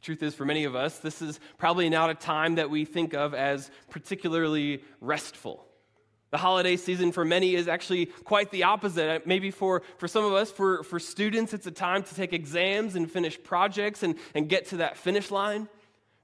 The 0.00 0.04
truth 0.04 0.22
is, 0.22 0.34
for 0.34 0.44
many 0.44 0.64
of 0.64 0.76
us, 0.76 0.98
this 0.98 1.22
is 1.22 1.40
probably 1.56 1.88
not 1.88 2.10
a 2.10 2.14
time 2.14 2.56
that 2.56 2.70
we 2.70 2.84
think 2.84 3.14
of 3.14 3.34
as 3.34 3.70
particularly 3.90 4.82
restful. 5.00 5.67
The 6.30 6.38
holiday 6.38 6.76
season 6.76 7.10
for 7.12 7.24
many 7.24 7.54
is 7.54 7.68
actually 7.68 8.06
quite 8.06 8.50
the 8.50 8.64
opposite. 8.64 9.08
Uh, 9.08 9.20
maybe 9.24 9.50
for, 9.50 9.82
for 9.96 10.06
some 10.06 10.24
of 10.24 10.34
us, 10.34 10.50
for, 10.50 10.82
for 10.82 11.00
students, 11.00 11.54
it's 11.54 11.66
a 11.66 11.70
time 11.70 12.02
to 12.02 12.14
take 12.14 12.32
exams 12.32 12.96
and 12.96 13.10
finish 13.10 13.42
projects 13.42 14.02
and, 14.02 14.14
and 14.34 14.48
get 14.48 14.66
to 14.66 14.78
that 14.78 14.96
finish 14.96 15.30
line. 15.30 15.68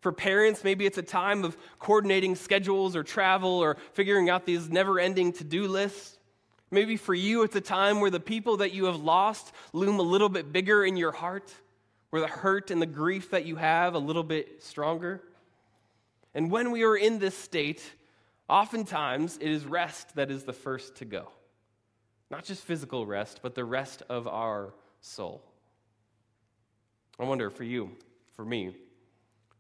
For 0.01 0.13
parents, 0.13 0.63
maybe 0.63 0.85
it's 0.85 0.99
a 0.99 1.03
time 1.03 1.45
of 1.45 1.57
coordinating 1.79 2.37
schedules 2.37 2.95
or 2.95 3.03
travel 3.03 3.51
or 3.51 3.79
figuring 3.95 4.29
out 4.29 4.45
these 4.45 4.69
never 4.69 5.01
ending 5.01 5.33
to 5.35 5.45
do 5.45 5.67
lists. 5.67 6.19
Maybe 6.71 6.99
for 6.99 7.15
you, 7.15 7.43
it's 7.43 7.57
a 7.57 7.61
time 7.63 8.01
where 8.01 8.11
the 8.11 8.21
people 8.21 8.59
that 8.59 8.73
you 8.73 8.85
have 8.85 8.97
lost 8.97 9.55
loom 9.73 9.99
a 9.99 10.03
little 10.03 10.29
bit 10.29 10.53
bigger 10.53 10.85
in 10.85 10.99
your 10.99 11.13
heart 11.13 11.55
where 12.11 12.21
the 12.21 12.29
hurt 12.29 12.71
and 12.71 12.83
the 12.83 12.87
grief 12.87 13.31
that 13.31 13.47
you 13.47 13.57
have 13.57 13.95
a 13.95 13.99
little 13.99 14.23
bit 14.23 14.63
stronger. 14.63 15.23
And 16.35 16.51
when 16.51 16.71
we 16.71 16.85
are 16.85 16.97
in 16.97 17.19
this 17.19 17.37
state, 17.37 17.83
oftentimes 18.49 19.39
it 19.39 19.51
is 19.51 19.65
rest 19.65 20.15
that 20.17 20.31
is 20.31 20.45
the 20.45 20.53
first 20.53 20.97
to 20.97 21.05
go. 21.05 21.29
Not 22.31 22.45
just 22.45 22.65
physical 22.65 23.07
rest, 23.07 23.41
but 23.43 23.55
the 23.55 23.65
rest 23.65 24.03
of 24.09 24.27
our 24.27 24.75
soul. 25.01 25.45
I 27.19 27.25
wonder 27.25 27.51
for 27.51 27.65
you, 27.65 27.93
for 28.33 28.45
me, 28.45 28.75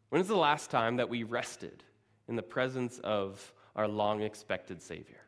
when 0.09 0.21
is 0.21 0.29
the 0.29 0.37
last 0.37 0.71
time 0.71 0.97
that 0.97 1.09
we 1.09 1.23
rested 1.23 1.83
in 2.29 2.37
the 2.37 2.43
presence 2.43 2.99
of 3.05 3.53
our 3.77 3.89
long 3.89 4.23
expected 4.23 4.83
Savior? 4.83 5.21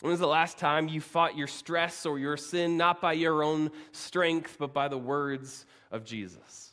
When 0.00 0.10
was 0.10 0.20
the 0.20 0.28
last 0.28 0.58
time 0.58 0.88
you 0.88 1.00
fought 1.00 1.36
your 1.36 1.48
stress 1.48 2.06
or 2.06 2.18
your 2.18 2.36
sin 2.36 2.76
not 2.76 3.00
by 3.00 3.14
your 3.14 3.42
own 3.42 3.70
strength, 3.92 4.56
but 4.58 4.72
by 4.72 4.88
the 4.88 4.98
words 4.98 5.66
of 5.90 6.04
Jesus? 6.04 6.67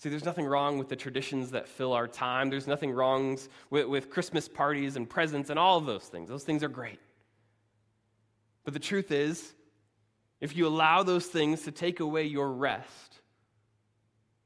See, 0.00 0.08
there's 0.08 0.24
nothing 0.24 0.46
wrong 0.46 0.78
with 0.78 0.88
the 0.88 0.96
traditions 0.96 1.50
that 1.50 1.68
fill 1.68 1.92
our 1.92 2.08
time. 2.08 2.48
There's 2.48 2.66
nothing 2.66 2.90
wrong 2.90 3.38
with, 3.68 3.86
with 3.86 4.08
Christmas 4.08 4.48
parties 4.48 4.96
and 4.96 5.08
presents 5.08 5.50
and 5.50 5.58
all 5.58 5.76
of 5.76 5.84
those 5.84 6.04
things. 6.04 6.30
Those 6.30 6.42
things 6.42 6.64
are 6.64 6.70
great. 6.70 6.98
But 8.64 8.72
the 8.72 8.80
truth 8.80 9.12
is, 9.12 9.52
if 10.40 10.56
you 10.56 10.66
allow 10.66 11.02
those 11.02 11.26
things 11.26 11.64
to 11.64 11.70
take 11.70 12.00
away 12.00 12.24
your 12.24 12.50
rest, 12.50 13.20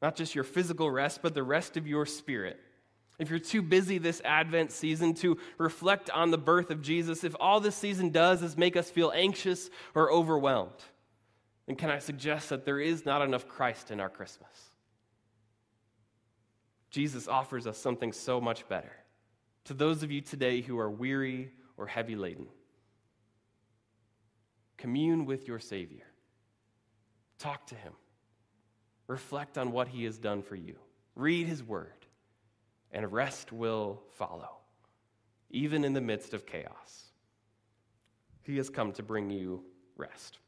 not 0.02 0.16
just 0.16 0.34
your 0.34 0.42
physical 0.42 0.90
rest, 0.90 1.20
but 1.22 1.34
the 1.34 1.44
rest 1.44 1.76
of 1.76 1.86
your 1.86 2.04
spirit, 2.04 2.58
if 3.20 3.30
you're 3.30 3.38
too 3.38 3.62
busy 3.62 3.98
this 3.98 4.20
Advent 4.24 4.72
season 4.72 5.14
to 5.14 5.38
reflect 5.58 6.10
on 6.10 6.32
the 6.32 6.38
birth 6.38 6.72
of 6.72 6.82
Jesus, 6.82 7.22
if 7.22 7.36
all 7.38 7.60
this 7.60 7.76
season 7.76 8.10
does 8.10 8.42
is 8.42 8.56
make 8.56 8.76
us 8.76 8.90
feel 8.90 9.12
anxious 9.14 9.70
or 9.94 10.10
overwhelmed, 10.10 10.82
then 11.66 11.76
can 11.76 11.90
I 11.90 12.00
suggest 12.00 12.48
that 12.48 12.64
there 12.64 12.80
is 12.80 13.06
not 13.06 13.22
enough 13.22 13.46
Christ 13.46 13.92
in 13.92 14.00
our 14.00 14.10
Christmas? 14.10 14.50
Jesus 16.94 17.26
offers 17.26 17.66
us 17.66 17.76
something 17.76 18.12
so 18.12 18.40
much 18.40 18.68
better. 18.68 18.92
To 19.64 19.74
those 19.74 20.04
of 20.04 20.12
you 20.12 20.20
today 20.20 20.60
who 20.60 20.78
are 20.78 20.88
weary 20.88 21.50
or 21.76 21.88
heavy 21.88 22.14
laden, 22.14 22.46
commune 24.76 25.24
with 25.24 25.48
your 25.48 25.58
Savior, 25.58 26.04
talk 27.40 27.66
to 27.66 27.74
Him, 27.74 27.94
reflect 29.08 29.58
on 29.58 29.72
what 29.72 29.88
He 29.88 30.04
has 30.04 30.18
done 30.18 30.40
for 30.40 30.54
you, 30.54 30.76
read 31.16 31.48
His 31.48 31.64
Word 31.64 32.06
and 32.92 33.12
rest 33.12 33.50
will 33.50 34.00
follow, 34.12 34.58
even 35.50 35.82
in 35.82 35.94
the 35.94 36.00
midst 36.00 36.32
of 36.32 36.46
chaos. 36.46 37.06
He 38.44 38.56
has 38.58 38.70
come 38.70 38.92
to 38.92 39.02
bring 39.02 39.30
you 39.30 39.64
rest. 39.96 40.38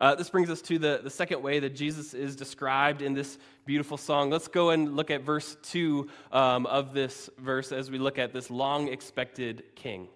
Uh, 0.00 0.14
this 0.14 0.30
brings 0.30 0.48
us 0.48 0.62
to 0.62 0.78
the, 0.78 1.00
the 1.02 1.10
second 1.10 1.42
way 1.42 1.58
that 1.58 1.74
Jesus 1.74 2.14
is 2.14 2.36
described 2.36 3.02
in 3.02 3.14
this 3.14 3.36
beautiful 3.66 3.96
song. 3.96 4.30
Let's 4.30 4.46
go 4.46 4.70
and 4.70 4.94
look 4.94 5.10
at 5.10 5.22
verse 5.22 5.56
2 5.64 6.08
um, 6.30 6.66
of 6.66 6.94
this 6.94 7.28
verse 7.38 7.72
as 7.72 7.90
we 7.90 7.98
look 7.98 8.18
at 8.18 8.32
this 8.32 8.48
long 8.48 8.88
expected 8.88 9.64
king. 9.74 10.08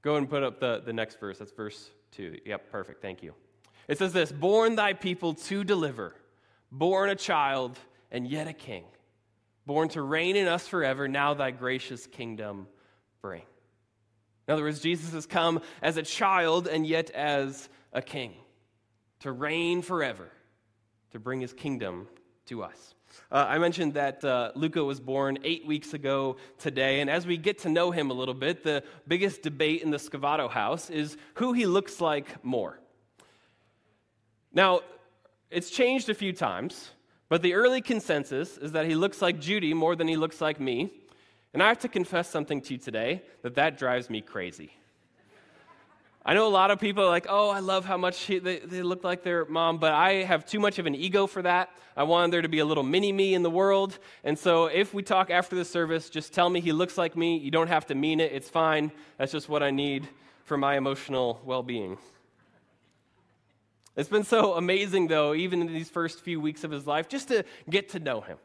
Go 0.00 0.16
and 0.16 0.28
put 0.28 0.42
up 0.42 0.60
the, 0.60 0.82
the 0.84 0.92
next 0.92 1.20
verse. 1.20 1.38
That's 1.38 1.52
verse 1.52 1.90
2. 2.12 2.38
Yep, 2.46 2.70
perfect. 2.70 3.02
Thank 3.02 3.22
you. 3.22 3.34
It 3.86 3.98
says 3.98 4.12
this 4.14 4.32
Born 4.32 4.74
thy 4.74 4.94
people 4.94 5.34
to 5.34 5.62
deliver, 5.62 6.14
born 6.70 7.10
a 7.10 7.14
child 7.14 7.78
and 8.10 8.26
yet 8.26 8.48
a 8.48 8.52
king, 8.54 8.84
born 9.66 9.90
to 9.90 10.00
reign 10.00 10.36
in 10.36 10.48
us 10.48 10.66
forever, 10.66 11.06
now 11.06 11.34
thy 11.34 11.50
gracious 11.50 12.06
kingdom 12.06 12.66
bring. 13.20 13.42
In 14.52 14.56
other 14.56 14.64
words, 14.64 14.80
Jesus 14.80 15.14
has 15.14 15.24
come 15.24 15.62
as 15.80 15.96
a 15.96 16.02
child 16.02 16.68
and 16.68 16.86
yet 16.86 17.08
as 17.12 17.70
a 17.94 18.02
king 18.02 18.34
to 19.20 19.32
reign 19.32 19.80
forever, 19.80 20.28
to 21.12 21.18
bring 21.18 21.40
his 21.40 21.54
kingdom 21.54 22.06
to 22.48 22.62
us. 22.62 22.94
Uh, 23.30 23.46
I 23.48 23.56
mentioned 23.56 23.94
that 23.94 24.22
uh, 24.22 24.52
Luca 24.54 24.84
was 24.84 25.00
born 25.00 25.38
eight 25.42 25.66
weeks 25.66 25.94
ago 25.94 26.36
today, 26.58 27.00
and 27.00 27.08
as 27.08 27.26
we 27.26 27.38
get 27.38 27.60
to 27.60 27.70
know 27.70 27.92
him 27.92 28.10
a 28.10 28.12
little 28.12 28.34
bit, 28.34 28.62
the 28.62 28.84
biggest 29.08 29.40
debate 29.40 29.80
in 29.80 29.90
the 29.90 29.96
Scavato 29.96 30.50
house 30.50 30.90
is 30.90 31.16
who 31.36 31.54
he 31.54 31.64
looks 31.64 31.98
like 32.02 32.44
more. 32.44 32.78
Now, 34.52 34.80
it's 35.50 35.70
changed 35.70 36.10
a 36.10 36.14
few 36.14 36.34
times. 36.34 36.90
But 37.30 37.40
the 37.40 37.54
early 37.54 37.80
consensus 37.80 38.58
is 38.58 38.72
that 38.72 38.84
he 38.84 38.94
looks 38.94 39.22
like 39.22 39.40
Judy 39.40 39.72
more 39.72 39.96
than 39.96 40.06
he 40.06 40.16
looks 40.16 40.42
like 40.42 40.60
me. 40.60 40.92
And 41.52 41.62
I 41.62 41.68
have 41.68 41.80
to 41.80 41.88
confess 41.88 42.30
something 42.30 42.60
to 42.62 42.74
you 42.74 42.78
today 42.78 43.22
that 43.42 43.54
that 43.56 43.78
drives 43.78 44.08
me 44.08 44.20
crazy. 44.20 44.72
I 46.24 46.34
know 46.34 46.46
a 46.46 46.50
lot 46.50 46.70
of 46.70 46.78
people 46.78 47.02
are 47.02 47.08
like, 47.08 47.26
oh, 47.28 47.50
I 47.50 47.58
love 47.58 47.84
how 47.84 47.96
much 47.96 48.28
they, 48.28 48.38
they 48.38 48.82
look 48.82 49.02
like 49.02 49.24
their 49.24 49.44
mom, 49.46 49.78
but 49.78 49.92
I 49.92 50.22
have 50.22 50.46
too 50.46 50.60
much 50.60 50.78
of 50.78 50.86
an 50.86 50.94
ego 50.94 51.26
for 51.26 51.42
that. 51.42 51.70
I 51.96 52.04
want 52.04 52.30
there 52.30 52.42
to 52.42 52.48
be 52.48 52.60
a 52.60 52.64
little 52.64 52.84
mini 52.84 53.12
me 53.12 53.34
in 53.34 53.42
the 53.42 53.50
world. 53.50 53.98
And 54.22 54.38
so 54.38 54.66
if 54.66 54.94
we 54.94 55.02
talk 55.02 55.30
after 55.30 55.56
the 55.56 55.64
service, 55.64 56.08
just 56.08 56.32
tell 56.32 56.48
me 56.48 56.60
he 56.60 56.72
looks 56.72 56.96
like 56.96 57.16
me. 57.16 57.38
You 57.38 57.50
don't 57.50 57.66
have 57.66 57.86
to 57.86 57.96
mean 57.96 58.20
it, 58.20 58.32
it's 58.32 58.48
fine. 58.48 58.92
That's 59.18 59.32
just 59.32 59.48
what 59.48 59.64
I 59.64 59.72
need 59.72 60.08
for 60.44 60.56
my 60.56 60.76
emotional 60.76 61.40
well 61.44 61.64
being. 61.64 61.98
It's 63.96 64.08
been 64.08 64.24
so 64.24 64.54
amazing, 64.54 65.08
though, 65.08 65.34
even 65.34 65.60
in 65.60 65.66
these 65.66 65.90
first 65.90 66.20
few 66.20 66.40
weeks 66.40 66.64
of 66.64 66.70
his 66.70 66.86
life, 66.86 67.08
just 67.08 67.28
to 67.28 67.44
get 67.68 67.90
to 67.90 67.98
know 67.98 68.22
him. 68.22 68.38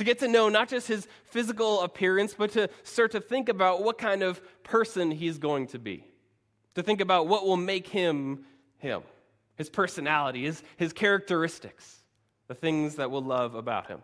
To 0.00 0.04
get 0.04 0.20
to 0.20 0.28
know 0.28 0.48
not 0.48 0.70
just 0.70 0.88
his 0.88 1.06
physical 1.24 1.82
appearance, 1.82 2.32
but 2.32 2.52
to 2.52 2.70
start 2.84 3.10
to 3.10 3.20
think 3.20 3.50
about 3.50 3.82
what 3.84 3.98
kind 3.98 4.22
of 4.22 4.40
person 4.62 5.10
he's 5.10 5.36
going 5.36 5.66
to 5.66 5.78
be. 5.78 6.06
To 6.76 6.82
think 6.82 7.02
about 7.02 7.28
what 7.28 7.44
will 7.44 7.58
make 7.58 7.86
him 7.86 8.46
him, 8.78 9.02
his 9.56 9.68
personality, 9.68 10.44
his, 10.44 10.62
his 10.78 10.94
characteristics, 10.94 12.02
the 12.48 12.54
things 12.54 12.94
that 12.94 13.10
we'll 13.10 13.20
love 13.20 13.54
about 13.54 13.88
him. 13.88 14.02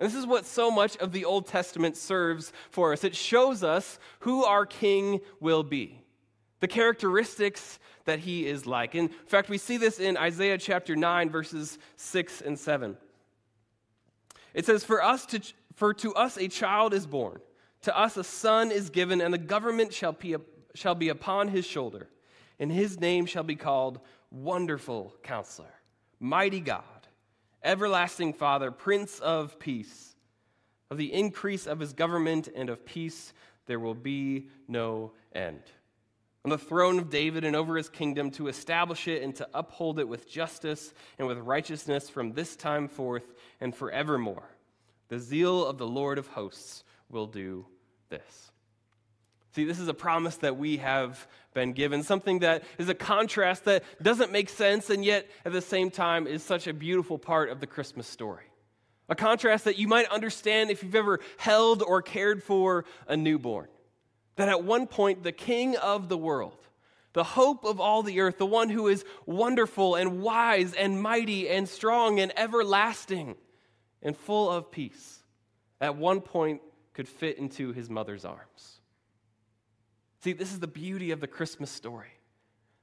And 0.00 0.08
this 0.08 0.16
is 0.16 0.26
what 0.26 0.46
so 0.46 0.70
much 0.70 0.96
of 0.96 1.12
the 1.12 1.26
Old 1.26 1.46
Testament 1.46 1.94
serves 1.94 2.50
for 2.70 2.94
us. 2.94 3.04
It 3.04 3.14
shows 3.14 3.62
us 3.62 3.98
who 4.20 4.44
our 4.44 4.64
king 4.64 5.20
will 5.38 5.64
be, 5.64 6.00
the 6.60 6.66
characteristics 6.66 7.78
that 8.06 8.20
he 8.20 8.46
is 8.46 8.64
like. 8.64 8.94
In 8.94 9.10
fact, 9.26 9.50
we 9.50 9.58
see 9.58 9.76
this 9.76 10.00
in 10.00 10.16
Isaiah 10.16 10.56
chapter 10.56 10.96
9, 10.96 11.28
verses 11.28 11.78
6 11.96 12.40
and 12.40 12.58
7. 12.58 12.96
It 14.54 14.66
says, 14.66 14.84
For 14.84 15.02
us 15.02 15.26
to 15.26 15.40
for 15.74 15.94
to 15.94 16.12
us 16.14 16.36
a 16.36 16.48
child 16.48 16.92
is 16.92 17.06
born, 17.06 17.40
to 17.82 17.96
us 17.96 18.16
a 18.16 18.24
son 18.24 18.72
is 18.72 18.90
given, 18.90 19.20
and 19.20 19.32
the 19.32 19.38
government 19.38 19.94
shall 19.94 20.10
be, 20.10 20.34
shall 20.74 20.96
be 20.96 21.08
upon 21.08 21.46
his 21.46 21.64
shoulder, 21.64 22.08
and 22.58 22.72
his 22.72 22.98
name 22.98 23.26
shall 23.26 23.44
be 23.44 23.54
called 23.54 24.00
Wonderful 24.32 25.14
Counselor, 25.22 25.72
Mighty 26.18 26.58
God, 26.58 26.82
Everlasting 27.62 28.32
Father, 28.32 28.72
Prince 28.72 29.20
of 29.20 29.60
Peace. 29.60 30.16
Of 30.90 30.96
the 30.96 31.12
increase 31.12 31.66
of 31.66 31.78
his 31.78 31.92
government 31.92 32.48
and 32.56 32.70
of 32.70 32.84
peace 32.84 33.32
there 33.66 33.78
will 33.78 33.94
be 33.94 34.48
no 34.66 35.12
end 35.32 35.62
on 36.48 36.50
the 36.50 36.56
throne 36.56 36.98
of 36.98 37.10
David 37.10 37.44
and 37.44 37.54
over 37.54 37.76
his 37.76 37.90
kingdom 37.90 38.30
to 38.30 38.48
establish 38.48 39.06
it 39.06 39.22
and 39.22 39.36
to 39.36 39.46
uphold 39.52 39.98
it 39.98 40.08
with 40.08 40.26
justice 40.30 40.94
and 41.18 41.28
with 41.28 41.36
righteousness 41.36 42.08
from 42.08 42.32
this 42.32 42.56
time 42.56 42.88
forth 42.88 43.34
and 43.60 43.74
forevermore. 43.74 44.48
The 45.08 45.18
zeal 45.18 45.66
of 45.66 45.76
the 45.76 45.86
Lord 45.86 46.16
of 46.16 46.28
hosts 46.28 46.84
will 47.10 47.26
do 47.26 47.66
this. 48.08 48.50
See, 49.54 49.66
this 49.66 49.78
is 49.78 49.88
a 49.88 49.94
promise 49.94 50.36
that 50.36 50.56
we 50.56 50.78
have 50.78 51.28
been 51.52 51.74
given, 51.74 52.02
something 52.02 52.38
that 52.38 52.62
is 52.78 52.88
a 52.88 52.94
contrast 52.94 53.66
that 53.66 53.84
doesn't 54.00 54.32
make 54.32 54.48
sense 54.48 54.88
and 54.88 55.04
yet 55.04 55.26
at 55.44 55.52
the 55.52 55.60
same 55.60 55.90
time 55.90 56.26
is 56.26 56.42
such 56.42 56.66
a 56.66 56.72
beautiful 56.72 57.18
part 57.18 57.50
of 57.50 57.60
the 57.60 57.66
Christmas 57.66 58.06
story. 58.06 58.46
A 59.10 59.14
contrast 59.14 59.66
that 59.66 59.76
you 59.76 59.86
might 59.86 60.08
understand 60.08 60.70
if 60.70 60.82
you've 60.82 60.94
ever 60.94 61.20
held 61.36 61.82
or 61.82 62.00
cared 62.00 62.42
for 62.42 62.86
a 63.06 63.18
newborn. 63.18 63.68
That 64.38 64.48
at 64.48 64.62
one 64.62 64.86
point, 64.86 65.24
the 65.24 65.32
king 65.32 65.76
of 65.76 66.08
the 66.08 66.16
world, 66.16 66.58
the 67.12 67.24
hope 67.24 67.64
of 67.64 67.80
all 67.80 68.04
the 68.04 68.20
earth, 68.20 68.38
the 68.38 68.46
one 68.46 68.70
who 68.70 68.86
is 68.86 69.04
wonderful 69.26 69.96
and 69.96 70.22
wise 70.22 70.74
and 70.74 71.02
mighty 71.02 71.48
and 71.48 71.68
strong 71.68 72.20
and 72.20 72.32
everlasting 72.38 73.34
and 74.00 74.16
full 74.16 74.48
of 74.48 74.70
peace, 74.70 75.24
at 75.80 75.96
one 75.96 76.20
point 76.20 76.60
could 76.94 77.08
fit 77.08 77.38
into 77.38 77.72
his 77.72 77.90
mother's 77.90 78.24
arms. 78.24 78.80
See, 80.22 80.34
this 80.34 80.52
is 80.52 80.60
the 80.60 80.68
beauty 80.68 81.10
of 81.10 81.20
the 81.20 81.26
Christmas 81.26 81.70
story. 81.70 82.12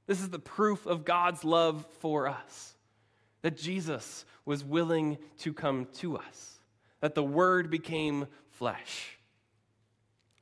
This 0.06 0.20
is 0.20 0.28
the 0.28 0.38
proof 0.38 0.84
of 0.84 1.06
God's 1.06 1.42
love 1.42 1.86
for 2.00 2.28
us 2.28 2.74
that 3.40 3.56
Jesus 3.56 4.26
was 4.44 4.62
willing 4.62 5.16
to 5.38 5.54
come 5.54 5.86
to 5.94 6.18
us, 6.18 6.60
that 7.00 7.14
the 7.14 7.24
Word 7.24 7.70
became 7.70 8.26
flesh, 8.50 9.15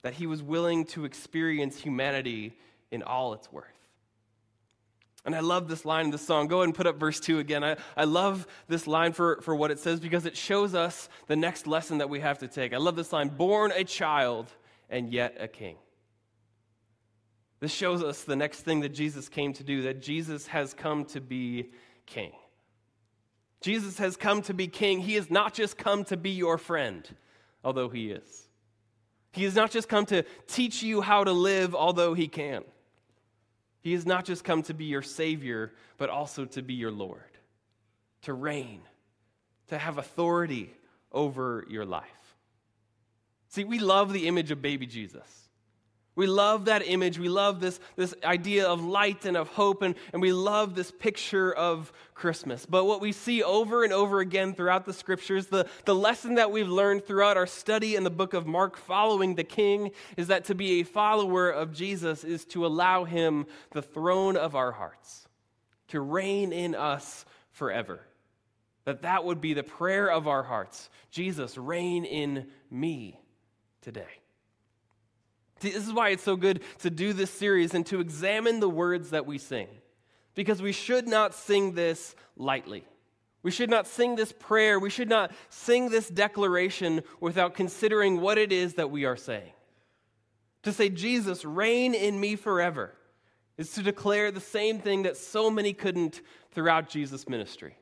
that 0.05 0.13
he 0.13 0.27
was 0.27 0.43
willing 0.43 0.85
to 0.85 1.07
experience 1.07 1.81
humanity 1.81 2.53
in 2.91 3.03
all 3.03 3.33
its 3.33 3.51
worth. 3.51 3.65
And 5.25 5.35
I 5.35 5.41
love 5.41 5.67
this 5.67 5.87
line 5.87 6.05
in 6.05 6.11
the 6.11 6.19
song. 6.19 6.47
Go 6.47 6.59
ahead 6.59 6.67
and 6.67 6.75
put 6.75 6.87
up 6.87 7.01
verse 7.01 7.19
2 7.21 7.39
again. 7.39 7.65
I, 7.65 7.79
I 7.97 8.05
love 8.05 8.47
this 8.69 8.87
line 8.87 9.15
for, 9.15 9.41
for 9.41 9.57
what 9.57 9.71
it 9.71 9.79
says 9.79 10.01
because 10.01 10.27
it 10.27 10.37
shows 10.37 10.75
us 10.75 11.09
the 11.27 11.37
next 11.37 11.67
lesson 11.67 11.99
that 11.99 12.11
we 12.11 12.21
have 12.21 12.41
to 12.41 12.49
take. 12.49 12.75
I 12.75 12.77
love 12.77 12.97
this 12.97 13.15
line 13.15 13.31
born 13.31 13.73
a 13.75 13.83
child 13.83 14.53
and 14.91 15.11
yet 15.11 15.39
a 15.41 15.49
king. 15.49 15.77
This 17.61 17.73
shows 17.73 18.03
us 18.03 18.25
the 18.25 18.37
next 18.37 18.61
thing 18.61 18.81
that 18.81 18.91
Jesus 18.91 19.31
came 19.31 19.55
to 19.55 19.65
do, 19.65 19.85
that 19.85 20.03
Jesus 20.03 20.49
has 20.49 20.75
come 20.75 21.07
to 21.07 21.21
be 21.23 21.71
king. 22.05 22.33
Jesus 23.63 23.97
has 23.97 24.19
come 24.19 24.43
to 24.43 24.53
be 24.53 24.69
king. 24.69 25.01
He 25.01 25.15
has 25.15 25.31
not 25.31 25.55
just 25.55 25.79
come 25.79 26.05
to 26.05 26.19
be 26.19 26.33
your 26.33 26.59
friend, 26.59 27.09
although 27.65 27.89
he 27.89 28.11
is. 28.11 28.45
He 29.35 29.43
has 29.45 29.57
not 29.57 29.73
just 29.73 29.89
come 29.89 30.07
to 30.07 30.23
teach 30.47 30.83
you 30.83 31.01
how 31.01 31.25
to 31.25 31.33
live, 31.33 31.75
although 31.75 32.15
he 32.15 32.29
can. 32.29 32.63
He 33.81 33.93
has 33.93 34.07
not 34.07 34.25
just 34.25 34.45
come 34.45 34.63
to 34.63 34.75
be 34.75 34.85
your 34.85 35.03
Savior, 35.03 35.73
but 35.99 36.09
also 36.09 36.45
to 36.45 36.63
be 36.63 36.75
your 36.75 36.93
Lord, 36.93 37.21
to 38.23 38.33
reign, 38.33 38.81
to 39.69 39.77
have 39.77 39.99
authority 39.99 40.73
over 41.11 41.67
your 41.69 41.85
life. 41.85 42.37
See, 43.49 43.65
we 43.65 43.81
love 43.81 44.13
the 44.13 44.29
image 44.29 44.53
of 44.53 44.63
baby 44.63 44.87
Jesus. 44.87 45.44
We 46.17 46.29
love 46.29 46.67
that 46.67 46.87
image. 46.87 47.19
We 47.19 47.29
love 47.29 47.61
this, 47.61 47.81
this 47.97 48.15
idea 48.23 48.69
of 48.69 48.85
light 48.85 49.25
and 49.25 49.37
of 49.37 49.49
hope, 49.49 49.83
and, 49.83 49.97
and 50.13 50.23
we 50.23 50.33
love 50.33 50.77
this 50.77 50.93
picture 50.93 51.53
of 51.53 51.93
Christmas. 52.15 52.67
But 52.67 52.85
what 52.85 53.01
we 53.01 53.11
see 53.11 53.43
over 53.43 53.83
and 53.83 53.93
over 53.93 54.21
again 54.21 54.55
throughout 54.55 54.87
the 54.87 54.93
scriptures, 54.93 55.47
the, 55.47 55.69
the 55.85 55.95
lesson 55.95 56.37
that 56.37 56.53
we've 56.53 56.69
learned 56.69 57.05
throughout 57.05 57.37
our 57.37 57.49
study 57.49 57.97
in 57.97 58.05
the 58.05 58.11
book 58.11 58.33
of 58.33 58.47
Mark 58.47 58.77
following 58.77 59.35
the 59.35 59.43
King, 59.43 59.91
is 60.17 60.29
that 60.29 60.45
to 60.45 60.55
be 60.55 60.81
a 60.81 60.85
follower 60.85 61.51
of 61.51 61.73
Jesus 61.73 62.23
is 62.23 62.45
to 62.47 62.65
allow 62.65 63.03
him 63.03 63.47
the 63.73 63.83
throne 63.83 64.37
of 64.37 64.55
our 64.55 64.71
hearts, 64.71 65.27
to 65.89 66.01
reign 66.01 66.53
in 66.53 66.77
us 66.77 67.25
forever. 67.51 68.01
That 68.85 69.03
that 69.03 69.25
would 69.25 69.41
be 69.41 69.55
the 69.55 69.63
prayer 69.65 70.09
of 70.11 70.29
our 70.29 70.45
hearts. 70.45 70.91
Jesus, 71.11 71.59
reign 71.59 72.05
in 72.05 72.47
me 72.71 73.19
today. 73.81 74.21
This 75.61 75.77
is 75.77 75.93
why 75.93 76.11
it's 76.11 76.23
so 76.23 76.37
good 76.37 76.63
to 76.81 76.91
do 76.91 77.13
this 77.13 77.31
series 77.31 77.75
and 77.75 77.87
to 77.87 78.01
examine 78.01 78.61
the 78.61 78.69
words 78.69 79.11
that 79.11 79.27
we 79.27 79.39
sing. 79.39 79.69
Because 80.35 80.61
we 80.61 80.73
should 80.73 81.07
not 81.07 81.35
sing 81.35 81.75
this 81.75 82.15
lightly. 82.37 82.85
We 83.43 83.51
should 83.51 83.71
not 83.71 83.87
sing 83.87 84.17
this 84.17 84.33
prayer. 84.33 84.79
We 84.81 84.91
should 84.91 85.09
not 85.09 85.33
sing 85.51 85.91
this 85.91 86.09
declaration 86.09 87.03
without 87.21 87.55
considering 87.55 88.21
what 88.21 88.39
it 88.39 88.53
is 88.53 88.75
that 88.75 88.91
we 88.91 89.05
are 89.05 89.17
saying. 89.17 89.53
To 90.65 90.73
say, 90.73 90.89
Jesus, 90.89 91.45
reign 91.45 91.95
in 91.95 92.19
me 92.19 92.37
forever, 92.37 92.95
is 93.59 93.71
to 93.73 93.83
declare 93.83 94.31
the 94.31 94.41
same 94.41 94.79
thing 94.79 95.03
that 95.03 95.17
so 95.17 95.51
many 95.51 95.73
couldn't 95.73 96.23
throughout 96.53 96.89
Jesus' 96.89 97.29
ministry. 97.29 97.77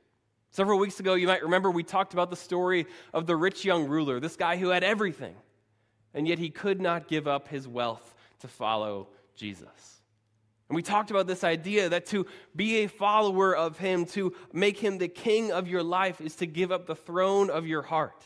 Several 0.50 0.78
weeks 0.78 1.00
ago, 1.00 1.14
you 1.14 1.28
might 1.28 1.42
remember 1.42 1.70
we 1.70 1.84
talked 1.84 2.12
about 2.12 2.28
the 2.28 2.36
story 2.36 2.86
of 3.14 3.26
the 3.26 3.36
rich 3.36 3.64
young 3.64 3.86
ruler, 3.86 4.20
this 4.20 4.36
guy 4.36 4.56
who 4.56 4.68
had 4.68 4.84
everything 4.84 5.34
and 6.14 6.26
yet 6.26 6.38
he 6.38 6.50
could 6.50 6.80
not 6.80 7.08
give 7.08 7.26
up 7.26 7.48
his 7.48 7.66
wealth 7.66 8.14
to 8.40 8.48
follow 8.48 9.08
Jesus. 9.36 10.00
And 10.68 10.76
we 10.76 10.82
talked 10.82 11.10
about 11.10 11.26
this 11.26 11.44
idea 11.44 11.90
that 11.90 12.06
to 12.06 12.26
be 12.56 12.78
a 12.78 12.86
follower 12.86 13.54
of 13.54 13.78
him, 13.78 14.06
to 14.06 14.32
make 14.52 14.78
him 14.78 14.98
the 14.98 15.08
king 15.08 15.52
of 15.52 15.68
your 15.68 15.82
life, 15.82 16.20
is 16.20 16.36
to 16.36 16.46
give 16.46 16.72
up 16.72 16.86
the 16.86 16.96
throne 16.96 17.50
of 17.50 17.66
your 17.66 17.82
heart. 17.82 18.24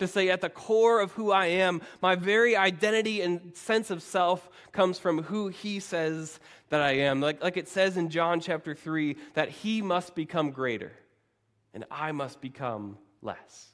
To 0.00 0.08
say, 0.08 0.28
at 0.28 0.40
the 0.40 0.50
core 0.50 1.00
of 1.00 1.12
who 1.12 1.30
I 1.30 1.46
am, 1.46 1.80
my 2.02 2.16
very 2.16 2.54
identity 2.56 3.22
and 3.22 3.56
sense 3.56 3.90
of 3.90 4.02
self 4.02 4.50
comes 4.72 4.98
from 4.98 5.22
who 5.22 5.48
he 5.48 5.80
says 5.80 6.38
that 6.68 6.82
I 6.82 6.92
am. 6.96 7.20
Like, 7.20 7.42
like 7.42 7.56
it 7.56 7.68
says 7.68 7.96
in 7.96 8.10
John 8.10 8.40
chapter 8.40 8.74
3, 8.74 9.16
that 9.34 9.48
he 9.48 9.80
must 9.80 10.14
become 10.14 10.50
greater 10.50 10.92
and 11.72 11.84
I 11.90 12.12
must 12.12 12.40
become 12.40 12.98
less. 13.22 13.68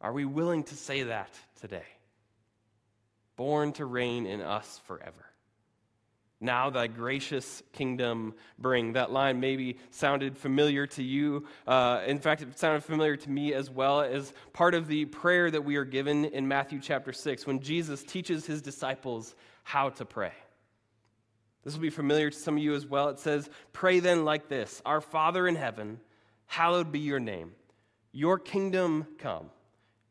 Are 0.00 0.12
we 0.12 0.24
willing 0.24 0.64
to 0.64 0.74
say 0.74 1.04
that 1.04 1.30
today? 1.60 1.84
Born 3.42 3.72
to 3.72 3.84
reign 3.84 4.24
in 4.24 4.40
us 4.40 4.80
forever. 4.84 5.26
Now 6.40 6.70
thy 6.70 6.86
gracious 6.86 7.60
kingdom 7.72 8.34
bring. 8.56 8.92
That 8.92 9.10
line 9.10 9.40
maybe 9.40 9.78
sounded 9.90 10.38
familiar 10.38 10.86
to 10.86 11.02
you. 11.02 11.46
Uh, 11.66 12.02
in 12.06 12.20
fact, 12.20 12.42
it 12.42 12.56
sounded 12.56 12.84
familiar 12.84 13.16
to 13.16 13.28
me 13.28 13.52
as 13.52 13.68
well 13.68 14.00
as 14.00 14.32
part 14.52 14.74
of 14.74 14.86
the 14.86 15.06
prayer 15.06 15.50
that 15.50 15.64
we 15.64 15.74
are 15.74 15.84
given 15.84 16.26
in 16.26 16.46
Matthew 16.46 16.78
chapter 16.80 17.12
6 17.12 17.44
when 17.44 17.58
Jesus 17.58 18.04
teaches 18.04 18.46
his 18.46 18.62
disciples 18.62 19.34
how 19.64 19.88
to 19.88 20.04
pray. 20.04 20.34
This 21.64 21.74
will 21.74 21.82
be 21.82 21.90
familiar 21.90 22.30
to 22.30 22.38
some 22.38 22.56
of 22.56 22.62
you 22.62 22.76
as 22.76 22.86
well. 22.86 23.08
It 23.08 23.18
says, 23.18 23.50
Pray 23.72 23.98
then 23.98 24.24
like 24.24 24.48
this 24.48 24.80
Our 24.86 25.00
Father 25.00 25.48
in 25.48 25.56
heaven, 25.56 25.98
hallowed 26.46 26.92
be 26.92 27.00
your 27.00 27.18
name. 27.18 27.50
Your 28.12 28.38
kingdom 28.38 29.08
come, 29.18 29.50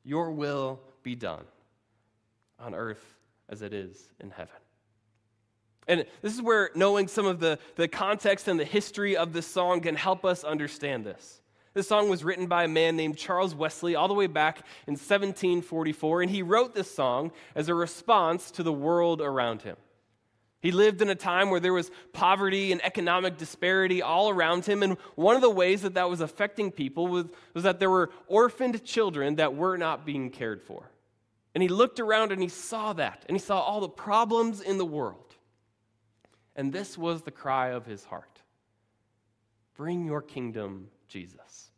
your 0.03 0.31
will 0.31 0.81
be 1.01 1.15
done 1.15 1.45
on 2.59 2.75
earth 2.75 3.20
as 3.51 3.61
it 3.61 3.73
is 3.73 4.09
in 4.19 4.31
heaven. 4.31 4.55
And 5.87 6.05
this 6.21 6.33
is 6.33 6.41
where 6.41 6.69
knowing 6.73 7.07
some 7.07 7.25
of 7.25 7.39
the, 7.39 7.59
the 7.75 7.87
context 7.87 8.47
and 8.47 8.59
the 8.59 8.65
history 8.65 9.17
of 9.17 9.33
this 9.33 9.47
song 9.47 9.81
can 9.81 9.95
help 9.95 10.23
us 10.23 10.43
understand 10.43 11.05
this. 11.05 11.41
This 11.73 11.87
song 11.87 12.09
was 12.09 12.23
written 12.23 12.47
by 12.47 12.65
a 12.65 12.67
man 12.67 12.97
named 12.97 13.17
Charles 13.17 13.55
Wesley 13.55 13.95
all 13.95 14.07
the 14.07 14.13
way 14.13 14.27
back 14.27 14.59
in 14.87 14.93
1744, 14.93 16.21
and 16.21 16.31
he 16.31 16.41
wrote 16.41 16.75
this 16.75 16.93
song 16.93 17.31
as 17.55 17.69
a 17.69 17.75
response 17.75 18.51
to 18.51 18.63
the 18.63 18.73
world 18.73 19.21
around 19.21 19.61
him. 19.61 19.77
He 20.61 20.71
lived 20.71 21.01
in 21.01 21.09
a 21.09 21.15
time 21.15 21.49
where 21.49 21.59
there 21.59 21.73
was 21.73 21.89
poverty 22.13 22.71
and 22.71 22.83
economic 22.85 23.37
disparity 23.37 24.01
all 24.01 24.29
around 24.29 24.65
him, 24.65 24.83
and 24.83 24.97
one 25.15 25.35
of 25.35 25.41
the 25.41 25.49
ways 25.49 25.81
that 25.81 25.95
that 25.95 26.09
was 26.09 26.21
affecting 26.21 26.71
people 26.71 27.07
was, 27.07 27.25
was 27.53 27.63
that 27.63 27.79
there 27.79 27.89
were 27.89 28.11
orphaned 28.27 28.83
children 28.83 29.37
that 29.37 29.55
were 29.55 29.77
not 29.77 30.05
being 30.05 30.29
cared 30.29 30.61
for. 30.61 30.91
And 31.53 31.61
he 31.61 31.69
looked 31.69 31.99
around 31.99 32.31
and 32.31 32.41
he 32.41 32.47
saw 32.47 32.93
that, 32.93 33.25
and 33.27 33.35
he 33.35 33.43
saw 33.43 33.59
all 33.59 33.81
the 33.81 33.89
problems 33.89 34.61
in 34.61 34.77
the 34.77 34.85
world. 34.85 35.35
And 36.55 36.71
this 36.71 36.97
was 36.97 37.23
the 37.23 37.31
cry 37.31 37.69
of 37.69 37.85
his 37.85 38.03
heart 38.03 38.41
Bring 39.75 40.05
your 40.05 40.21
kingdom, 40.21 40.89
Jesus. 41.07 41.71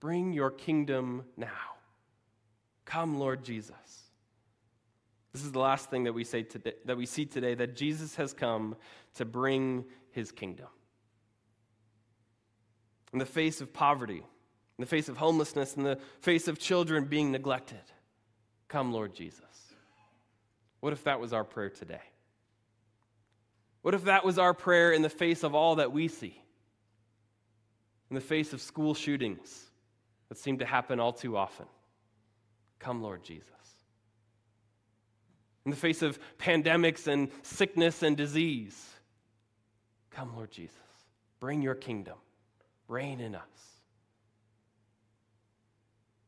Bring 0.00 0.32
your 0.32 0.50
kingdom 0.50 1.24
now. 1.36 1.76
Come, 2.84 3.18
Lord 3.18 3.44
Jesus. 3.44 3.74
This 5.32 5.44
is 5.44 5.52
the 5.52 5.58
last 5.58 5.90
thing 5.90 6.04
that 6.04 6.14
we, 6.14 6.24
say 6.24 6.44
today, 6.44 6.72
that 6.86 6.96
we 6.96 7.04
see 7.04 7.26
today 7.26 7.54
that 7.54 7.76
Jesus 7.76 8.16
has 8.16 8.32
come 8.32 8.76
to 9.16 9.24
bring 9.24 9.84
his 10.12 10.32
kingdom. 10.32 10.68
In 13.12 13.18
the 13.18 13.26
face 13.26 13.60
of 13.60 13.72
poverty, 13.72 14.22
in 14.78 14.82
the 14.82 14.86
face 14.86 15.08
of 15.08 15.16
homelessness, 15.16 15.74
in 15.74 15.84
the 15.84 15.98
face 16.20 16.48
of 16.48 16.58
children 16.58 17.04
being 17.04 17.32
neglected. 17.32 17.80
Come, 18.68 18.92
Lord 18.92 19.14
Jesus. 19.14 19.40
What 20.80 20.92
if 20.92 21.04
that 21.04 21.18
was 21.18 21.32
our 21.32 21.44
prayer 21.44 21.70
today? 21.70 22.02
What 23.82 23.94
if 23.94 24.04
that 24.04 24.24
was 24.24 24.38
our 24.38 24.52
prayer 24.52 24.92
in 24.92 25.02
the 25.02 25.08
face 25.08 25.44
of 25.44 25.54
all 25.54 25.76
that 25.76 25.92
we 25.92 26.08
see? 26.08 26.42
In 28.10 28.14
the 28.14 28.20
face 28.20 28.52
of 28.52 28.60
school 28.60 28.94
shootings 28.94 29.64
that 30.28 30.38
seem 30.38 30.58
to 30.58 30.66
happen 30.66 31.00
all 31.00 31.12
too 31.12 31.36
often? 31.36 31.66
Come, 32.78 33.02
Lord 33.02 33.22
Jesus. 33.22 33.50
In 35.64 35.70
the 35.70 35.76
face 35.76 36.02
of 36.02 36.18
pandemics 36.38 37.06
and 37.06 37.30
sickness 37.42 38.02
and 38.02 38.16
disease, 38.16 38.90
come, 40.10 40.36
Lord 40.36 40.50
Jesus. 40.50 40.76
Bring 41.40 41.62
your 41.62 41.74
kingdom. 41.74 42.18
Reign 42.88 43.20
in 43.20 43.34
us 43.34 43.75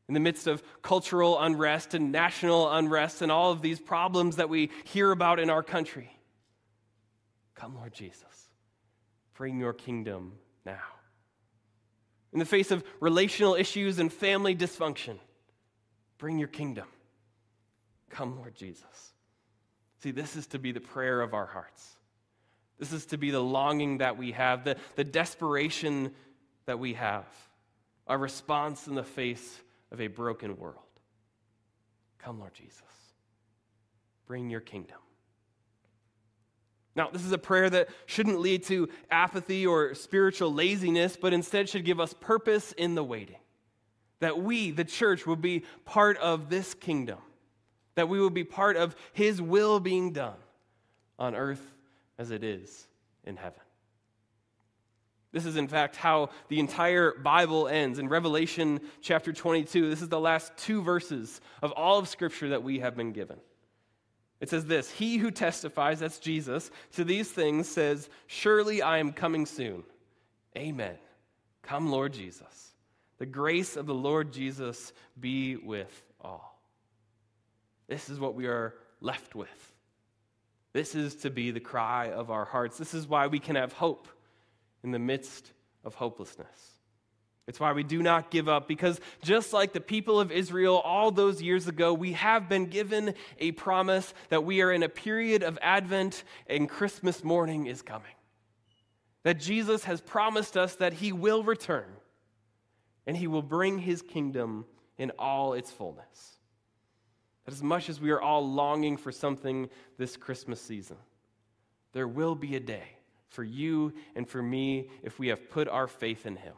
in 0.09 0.15
the 0.15 0.19
midst 0.19 0.47
of 0.47 0.63
cultural 0.81 1.39
unrest 1.39 1.93
and 1.93 2.11
national 2.11 2.69
unrest 2.71 3.21
and 3.21 3.31
all 3.31 3.51
of 3.51 3.61
these 3.61 3.79
problems 3.79 4.37
that 4.37 4.49
we 4.49 4.71
hear 4.83 5.11
about 5.11 5.39
in 5.39 5.51
our 5.51 5.61
country. 5.61 6.09
Come, 7.53 7.75
Lord 7.75 7.93
Jesus, 7.93 8.49
bring 9.35 9.59
your 9.59 9.71
kingdom 9.71 10.33
now. 10.65 10.81
In 12.33 12.39
the 12.39 12.45
face 12.45 12.71
of 12.71 12.83
relational 12.99 13.53
issues 13.53 13.99
and 13.99 14.11
family 14.11 14.55
dysfunction, 14.55 15.19
bring 16.17 16.39
your 16.39 16.47
kingdom. 16.47 16.87
Come, 18.09 18.35
Lord 18.35 18.55
Jesus. 18.55 19.13
See, 20.01 20.09
this 20.09 20.35
is 20.35 20.47
to 20.47 20.59
be 20.59 20.71
the 20.71 20.81
prayer 20.81 21.21
of 21.21 21.35
our 21.35 21.45
hearts. 21.45 21.87
This 22.79 22.93
is 22.93 23.05
to 23.07 23.17
be 23.19 23.29
the 23.29 23.43
longing 23.43 23.99
that 23.99 24.17
we 24.17 24.31
have, 24.31 24.63
the, 24.63 24.75
the 24.95 25.03
desperation 25.03 26.15
that 26.65 26.79
we 26.79 26.95
have, 26.95 27.27
our 28.07 28.17
response 28.17 28.87
in 28.87 28.95
the 28.95 29.03
face 29.03 29.59
of 29.91 30.01
a 30.01 30.07
broken 30.07 30.57
world. 30.57 30.83
Come, 32.19 32.39
Lord 32.39 32.53
Jesus. 32.53 32.83
Bring 34.27 34.49
your 34.49 34.61
kingdom. 34.61 34.97
Now, 36.95 37.09
this 37.11 37.23
is 37.23 37.31
a 37.31 37.37
prayer 37.37 37.69
that 37.69 37.89
shouldn't 38.07 38.39
lead 38.39 38.63
to 38.65 38.89
apathy 39.09 39.65
or 39.65 39.93
spiritual 39.95 40.53
laziness, 40.53 41.17
but 41.19 41.33
instead 41.33 41.69
should 41.69 41.85
give 41.85 41.99
us 41.99 42.13
purpose 42.13 42.73
in 42.73 42.95
the 42.95 43.03
waiting. 43.03 43.37
That 44.19 44.41
we, 44.41 44.71
the 44.71 44.83
church, 44.83 45.25
will 45.25 45.37
be 45.37 45.63
part 45.85 46.17
of 46.17 46.49
this 46.49 46.73
kingdom, 46.73 47.19
that 47.95 48.09
we 48.09 48.19
will 48.19 48.29
be 48.29 48.43
part 48.43 48.75
of 48.75 48.95
His 49.13 49.41
will 49.41 49.79
being 49.79 50.11
done 50.11 50.35
on 51.17 51.35
earth 51.35 51.61
as 52.17 52.31
it 52.31 52.43
is 52.43 52.87
in 53.23 53.37
heaven. 53.37 53.61
This 55.31 55.45
is, 55.45 55.57
in 55.57 55.67
fact, 55.67 55.95
how 55.95 56.29
the 56.47 56.59
entire 56.59 57.13
Bible 57.13 57.67
ends. 57.67 57.99
In 57.99 58.09
Revelation 58.09 58.79
chapter 59.01 59.31
22, 59.31 59.89
this 59.89 60.01
is 60.01 60.09
the 60.09 60.19
last 60.19 60.51
two 60.57 60.81
verses 60.81 61.39
of 61.61 61.71
all 61.73 61.99
of 61.99 62.07
Scripture 62.07 62.49
that 62.49 62.63
we 62.63 62.79
have 62.79 62.95
been 62.95 63.11
given. 63.11 63.37
It 64.39 64.49
says 64.49 64.65
this 64.65 64.89
He 64.89 65.17
who 65.17 65.29
testifies, 65.29 65.99
that's 65.99 66.17
Jesus, 66.17 66.71
to 66.93 67.03
these 67.03 67.29
things 67.29 67.67
says, 67.67 68.09
Surely 68.25 68.81
I 68.81 68.97
am 68.97 69.13
coming 69.13 69.45
soon. 69.45 69.83
Amen. 70.57 70.95
Come, 71.61 71.91
Lord 71.91 72.13
Jesus. 72.13 72.73
The 73.19 73.25
grace 73.25 73.75
of 73.75 73.85
the 73.85 73.93
Lord 73.93 74.31
Jesus 74.31 74.93
be 75.19 75.57
with 75.57 76.03
all. 76.21 76.59
This 77.87 78.09
is 78.09 78.19
what 78.19 78.33
we 78.33 78.47
are 78.47 78.73
left 79.01 79.35
with. 79.35 79.73
This 80.73 80.95
is 80.95 81.15
to 81.17 81.29
be 81.29 81.51
the 81.51 81.59
cry 81.59 82.09
of 82.09 82.31
our 82.31 82.45
hearts. 82.45 82.77
This 82.77 82.93
is 82.93 83.07
why 83.07 83.27
we 83.27 83.39
can 83.39 83.55
have 83.55 83.73
hope 83.73 84.07
in 84.83 84.91
the 84.91 84.99
midst 84.99 85.51
of 85.83 85.95
hopelessness. 85.95 86.47
It's 87.49 87.59
why 87.59 87.73
we 87.73 87.83
do 87.83 88.03
not 88.03 88.29
give 88.29 88.47
up, 88.47 88.67
because 88.67 89.01
just 89.23 89.53
like 89.53 89.73
the 89.73 89.81
people 89.81 90.19
of 90.19 90.31
Israel 90.31 90.77
all 90.77 91.09
those 91.09 91.41
years 91.41 91.67
ago, 91.67 91.95
we 91.95 92.13
have 92.13 92.47
been 92.47 92.67
given 92.67 93.15
a 93.39 93.53
promise 93.53 94.13
that 94.29 94.43
we 94.43 94.61
are 94.61 94.71
in 94.71 94.83
a 94.83 94.89
period 94.89 95.41
of 95.41 95.57
Advent 95.63 96.23
and 96.45 96.69
Christmas 96.69 97.23
morning 97.23 97.65
is 97.65 97.81
coming. 97.81 98.11
That 99.23 99.39
Jesus 99.39 99.85
has 99.85 99.99
promised 99.99 100.57
us 100.57 100.75
that 100.75 100.93
he 100.93 101.11
will 101.11 101.41
return 101.41 101.87
and 103.07 103.17
he 103.17 103.25
will 103.25 103.41
bring 103.41 103.79
his 103.79 104.03
kingdom 104.03 104.65
in 104.99 105.11
all 105.17 105.53
its 105.53 105.71
fullness. 105.71 106.37
That 107.45 107.53
as 107.55 107.63
much 107.63 107.89
as 107.89 107.99
we 107.99 108.11
are 108.11 108.21
all 108.21 108.47
longing 108.47 108.95
for 108.95 109.11
something 109.11 109.69
this 109.97 110.17
Christmas 110.17 110.61
season, 110.61 110.97
there 111.93 112.07
will 112.07 112.35
be 112.35 112.55
a 112.55 112.59
day 112.59 112.98
for 113.29 113.43
you 113.43 113.93
and 114.15 114.27
for 114.27 114.41
me 114.41 114.89
if 115.03 115.19
we 115.19 115.27
have 115.27 115.49
put 115.49 115.67
our 115.67 115.87
faith 115.87 116.25
in 116.25 116.35
him 116.35 116.53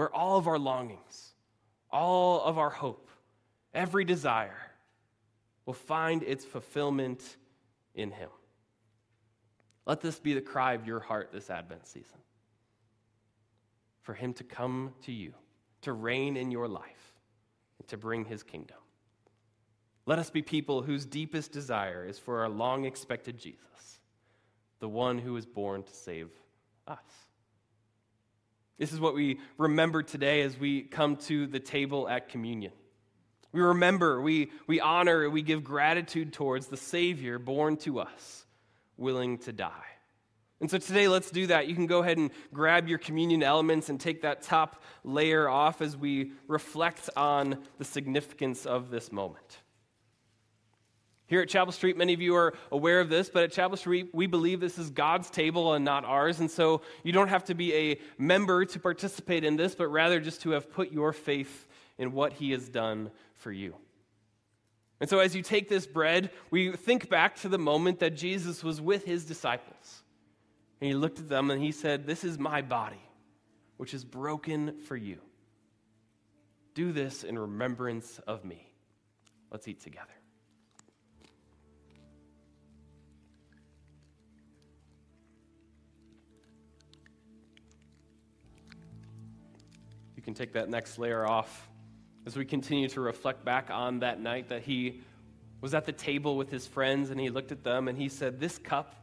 where 0.00 0.14
all 0.14 0.38
of 0.38 0.48
our 0.48 0.58
longings, 0.58 1.34
all 1.90 2.42
of 2.42 2.56
our 2.56 2.70
hope, 2.70 3.10
every 3.74 4.02
desire 4.02 4.56
will 5.66 5.74
find 5.74 6.22
its 6.22 6.42
fulfillment 6.42 7.36
in 7.94 8.10
Him. 8.10 8.30
Let 9.86 10.00
this 10.00 10.18
be 10.18 10.34
the 10.34 10.40
cry 10.40 10.72
of 10.72 10.86
your 10.86 11.00
heart 11.00 11.30
this 11.32 11.50
Advent 11.50 11.86
season 11.86 12.18
for 14.00 14.14
Him 14.14 14.32
to 14.32 14.42
come 14.44 14.94
to 15.02 15.12
you, 15.12 15.34
to 15.82 15.92
reign 15.92 16.36
in 16.36 16.50
your 16.50 16.66
life, 16.66 17.14
and 17.78 17.86
to 17.88 17.98
bring 17.98 18.24
His 18.24 18.42
kingdom. 18.42 18.78
Let 20.06 20.18
us 20.18 20.30
be 20.30 20.40
people 20.42 20.80
whose 20.82 21.04
deepest 21.04 21.52
desire 21.52 22.06
is 22.06 22.18
for 22.18 22.40
our 22.40 22.48
long 22.48 22.86
expected 22.86 23.38
Jesus, 23.38 23.99
the 24.80 24.88
one 24.88 25.18
who 25.18 25.34
was 25.34 25.46
born 25.46 25.82
to 25.82 25.94
save 25.94 26.28
us. 26.86 26.98
This 28.78 28.92
is 28.92 29.00
what 29.00 29.14
we 29.14 29.38
remember 29.58 30.02
today 30.02 30.40
as 30.40 30.58
we 30.58 30.82
come 30.82 31.16
to 31.16 31.46
the 31.46 31.60
table 31.60 32.08
at 32.08 32.30
communion. 32.30 32.72
We 33.52 33.60
remember, 33.60 34.22
we, 34.22 34.50
we 34.66 34.80
honor, 34.80 35.28
we 35.28 35.42
give 35.42 35.62
gratitude 35.62 36.32
towards 36.32 36.68
the 36.68 36.76
Savior 36.76 37.38
born 37.38 37.76
to 37.78 38.00
us, 38.00 38.46
willing 38.96 39.38
to 39.38 39.52
die. 39.52 39.84
And 40.60 40.70
so 40.70 40.78
today, 40.78 41.08
let's 41.08 41.30
do 41.30 41.46
that. 41.46 41.68
You 41.68 41.74
can 41.74 41.86
go 41.86 42.00
ahead 42.00 42.18
and 42.18 42.30
grab 42.52 42.86
your 42.86 42.98
communion 42.98 43.42
elements 43.42 43.88
and 43.88 43.98
take 43.98 44.22
that 44.22 44.42
top 44.42 44.82
layer 45.04 45.48
off 45.48 45.80
as 45.80 45.96
we 45.96 46.32
reflect 46.48 47.08
on 47.16 47.58
the 47.78 47.84
significance 47.84 48.66
of 48.66 48.90
this 48.90 49.10
moment. 49.10 49.58
Here 51.30 51.40
at 51.40 51.48
Chapel 51.48 51.70
Street, 51.70 51.96
many 51.96 52.12
of 52.12 52.20
you 52.20 52.34
are 52.34 52.54
aware 52.72 52.98
of 52.98 53.08
this, 53.08 53.30
but 53.30 53.44
at 53.44 53.52
Chapel 53.52 53.76
Street, 53.76 54.08
we 54.12 54.26
believe 54.26 54.58
this 54.58 54.78
is 54.78 54.90
God's 54.90 55.30
table 55.30 55.74
and 55.74 55.84
not 55.84 56.04
ours. 56.04 56.40
And 56.40 56.50
so 56.50 56.82
you 57.04 57.12
don't 57.12 57.28
have 57.28 57.44
to 57.44 57.54
be 57.54 57.72
a 57.72 58.00
member 58.18 58.64
to 58.64 58.80
participate 58.80 59.44
in 59.44 59.54
this, 59.56 59.76
but 59.76 59.86
rather 59.86 60.18
just 60.18 60.42
to 60.42 60.50
have 60.50 60.72
put 60.72 60.90
your 60.90 61.12
faith 61.12 61.68
in 61.98 62.10
what 62.10 62.32
He 62.32 62.50
has 62.50 62.68
done 62.68 63.12
for 63.36 63.52
you. 63.52 63.76
And 64.98 65.08
so 65.08 65.20
as 65.20 65.36
you 65.36 65.42
take 65.42 65.68
this 65.68 65.86
bread, 65.86 66.30
we 66.50 66.72
think 66.72 67.08
back 67.08 67.36
to 67.42 67.48
the 67.48 67.58
moment 67.58 68.00
that 68.00 68.16
Jesus 68.16 68.64
was 68.64 68.80
with 68.80 69.04
His 69.04 69.24
disciples. 69.24 70.02
And 70.80 70.88
He 70.88 70.96
looked 70.96 71.20
at 71.20 71.28
them 71.28 71.52
and 71.52 71.62
He 71.62 71.70
said, 71.70 72.08
This 72.08 72.24
is 72.24 72.40
my 72.40 72.60
body, 72.60 73.04
which 73.76 73.94
is 73.94 74.04
broken 74.04 74.80
for 74.80 74.96
you. 74.96 75.18
Do 76.74 76.90
this 76.90 77.22
in 77.22 77.38
remembrance 77.38 78.18
of 78.26 78.44
me. 78.44 78.66
Let's 79.52 79.68
eat 79.68 79.80
together. 79.80 80.19
Can 90.30 90.46
take 90.46 90.52
that 90.52 90.68
next 90.68 90.96
layer 90.96 91.26
off 91.26 91.68
as 92.24 92.36
we 92.36 92.44
continue 92.44 92.88
to 92.88 93.00
reflect 93.00 93.44
back 93.44 93.68
on 93.68 93.98
that 93.98 94.20
night 94.20 94.48
that 94.48 94.62
he 94.62 95.00
was 95.60 95.74
at 95.74 95.84
the 95.86 95.92
table 95.92 96.36
with 96.36 96.50
his 96.50 96.68
friends 96.68 97.10
and 97.10 97.18
he 97.18 97.30
looked 97.30 97.50
at 97.50 97.64
them 97.64 97.88
and 97.88 97.98
he 97.98 98.08
said, 98.08 98.38
This 98.38 98.56
cup 98.56 98.94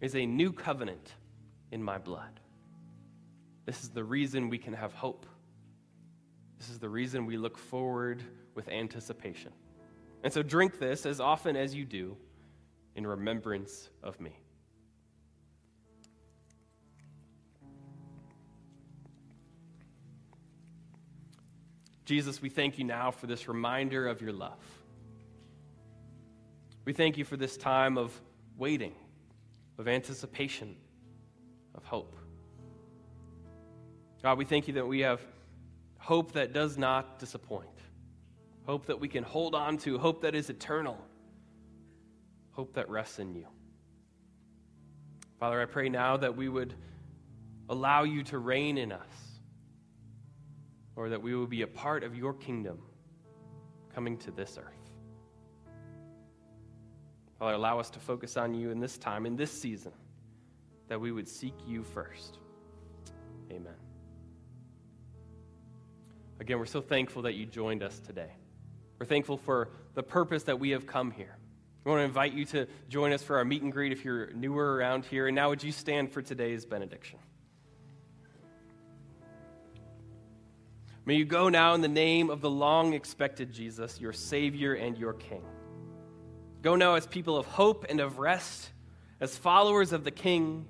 is 0.00 0.16
a 0.16 0.26
new 0.26 0.52
covenant 0.52 1.12
in 1.70 1.80
my 1.80 1.96
blood. 1.96 2.40
This 3.66 3.84
is 3.84 3.90
the 3.90 4.02
reason 4.02 4.48
we 4.48 4.58
can 4.58 4.72
have 4.72 4.92
hope. 4.92 5.26
This 6.58 6.70
is 6.70 6.80
the 6.80 6.88
reason 6.88 7.24
we 7.24 7.36
look 7.36 7.56
forward 7.56 8.20
with 8.56 8.68
anticipation. 8.68 9.52
And 10.24 10.32
so 10.32 10.42
drink 10.42 10.80
this 10.80 11.06
as 11.06 11.20
often 11.20 11.54
as 11.54 11.72
you 11.72 11.84
do 11.84 12.16
in 12.96 13.06
remembrance 13.06 13.90
of 14.02 14.20
me. 14.20 14.36
Jesus, 22.04 22.42
we 22.42 22.50
thank 22.50 22.78
you 22.78 22.84
now 22.84 23.10
for 23.10 23.26
this 23.26 23.48
reminder 23.48 24.06
of 24.06 24.20
your 24.20 24.32
love. 24.32 24.58
We 26.84 26.92
thank 26.92 27.16
you 27.16 27.24
for 27.24 27.38
this 27.38 27.56
time 27.56 27.96
of 27.96 28.18
waiting, 28.58 28.94
of 29.78 29.88
anticipation, 29.88 30.76
of 31.74 31.84
hope. 31.84 32.14
God, 34.22 34.36
we 34.36 34.44
thank 34.44 34.68
you 34.68 34.74
that 34.74 34.86
we 34.86 35.00
have 35.00 35.20
hope 35.98 36.32
that 36.32 36.52
does 36.52 36.76
not 36.76 37.18
disappoint, 37.18 37.68
hope 38.66 38.86
that 38.86 39.00
we 39.00 39.08
can 39.08 39.24
hold 39.24 39.54
on 39.54 39.78
to, 39.78 39.98
hope 39.98 40.20
that 40.22 40.34
is 40.34 40.50
eternal, 40.50 40.98
hope 42.52 42.74
that 42.74 42.90
rests 42.90 43.18
in 43.18 43.34
you. 43.34 43.46
Father, 45.40 45.60
I 45.60 45.64
pray 45.64 45.88
now 45.88 46.18
that 46.18 46.36
we 46.36 46.50
would 46.50 46.74
allow 47.70 48.02
you 48.02 48.22
to 48.24 48.38
reign 48.38 48.76
in 48.76 48.92
us 48.92 49.33
or 50.96 51.08
that 51.08 51.22
we 51.22 51.34
will 51.34 51.46
be 51.46 51.62
a 51.62 51.66
part 51.66 52.04
of 52.04 52.16
your 52.16 52.34
kingdom 52.34 52.78
coming 53.94 54.16
to 54.18 54.30
this 54.30 54.58
earth. 54.58 54.74
Father, 57.38 57.54
allow 57.54 57.78
us 57.78 57.90
to 57.90 57.98
focus 57.98 58.36
on 58.36 58.54
you 58.54 58.70
in 58.70 58.80
this 58.80 58.96
time, 58.96 59.26
in 59.26 59.36
this 59.36 59.50
season, 59.50 59.92
that 60.88 61.00
we 61.00 61.12
would 61.12 61.28
seek 61.28 61.54
you 61.66 61.82
first. 61.82 62.38
Amen. 63.50 63.74
Again, 66.40 66.58
we're 66.58 66.66
so 66.66 66.80
thankful 66.80 67.22
that 67.22 67.34
you 67.34 67.46
joined 67.46 67.82
us 67.82 67.98
today. 68.00 68.30
We're 68.98 69.06
thankful 69.06 69.36
for 69.36 69.70
the 69.94 70.02
purpose 70.02 70.44
that 70.44 70.58
we 70.58 70.70
have 70.70 70.86
come 70.86 71.10
here. 71.10 71.36
We 71.84 71.90
want 71.90 72.00
to 72.00 72.04
invite 72.04 72.32
you 72.32 72.44
to 72.46 72.66
join 72.88 73.12
us 73.12 73.22
for 73.22 73.36
our 73.36 73.44
meet 73.44 73.62
and 73.62 73.70
greet 73.70 73.92
if 73.92 74.04
you're 74.04 74.32
newer 74.32 74.74
around 74.74 75.04
here. 75.04 75.26
And 75.26 75.34
now, 75.34 75.50
would 75.50 75.62
you 75.62 75.72
stand 75.72 76.12
for 76.12 76.22
today's 76.22 76.64
benediction? 76.64 77.18
May 81.06 81.16
you 81.16 81.24
go 81.24 81.48
now 81.50 81.74
in 81.74 81.82
the 81.82 81.88
name 81.88 82.30
of 82.30 82.40
the 82.40 82.48
long 82.50 82.94
expected 82.94 83.52
Jesus, 83.52 84.00
your 84.00 84.12
Savior 84.12 84.74
and 84.74 84.96
your 84.96 85.12
King. 85.12 85.42
Go 86.62 86.76
now 86.76 86.94
as 86.94 87.06
people 87.06 87.36
of 87.36 87.44
hope 87.44 87.84
and 87.88 88.00
of 88.00 88.18
rest, 88.18 88.70
as 89.20 89.36
followers 89.36 89.92
of 89.92 90.02
the 90.02 90.10
King, 90.10 90.66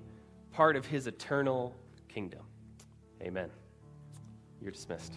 part 0.51 0.75
of 0.75 0.87
his 0.87 1.07
eternal 1.07 1.75
kingdom. 2.09 2.43
Amen. 3.23 3.49
You're 4.61 4.73
dismissed. 4.73 5.13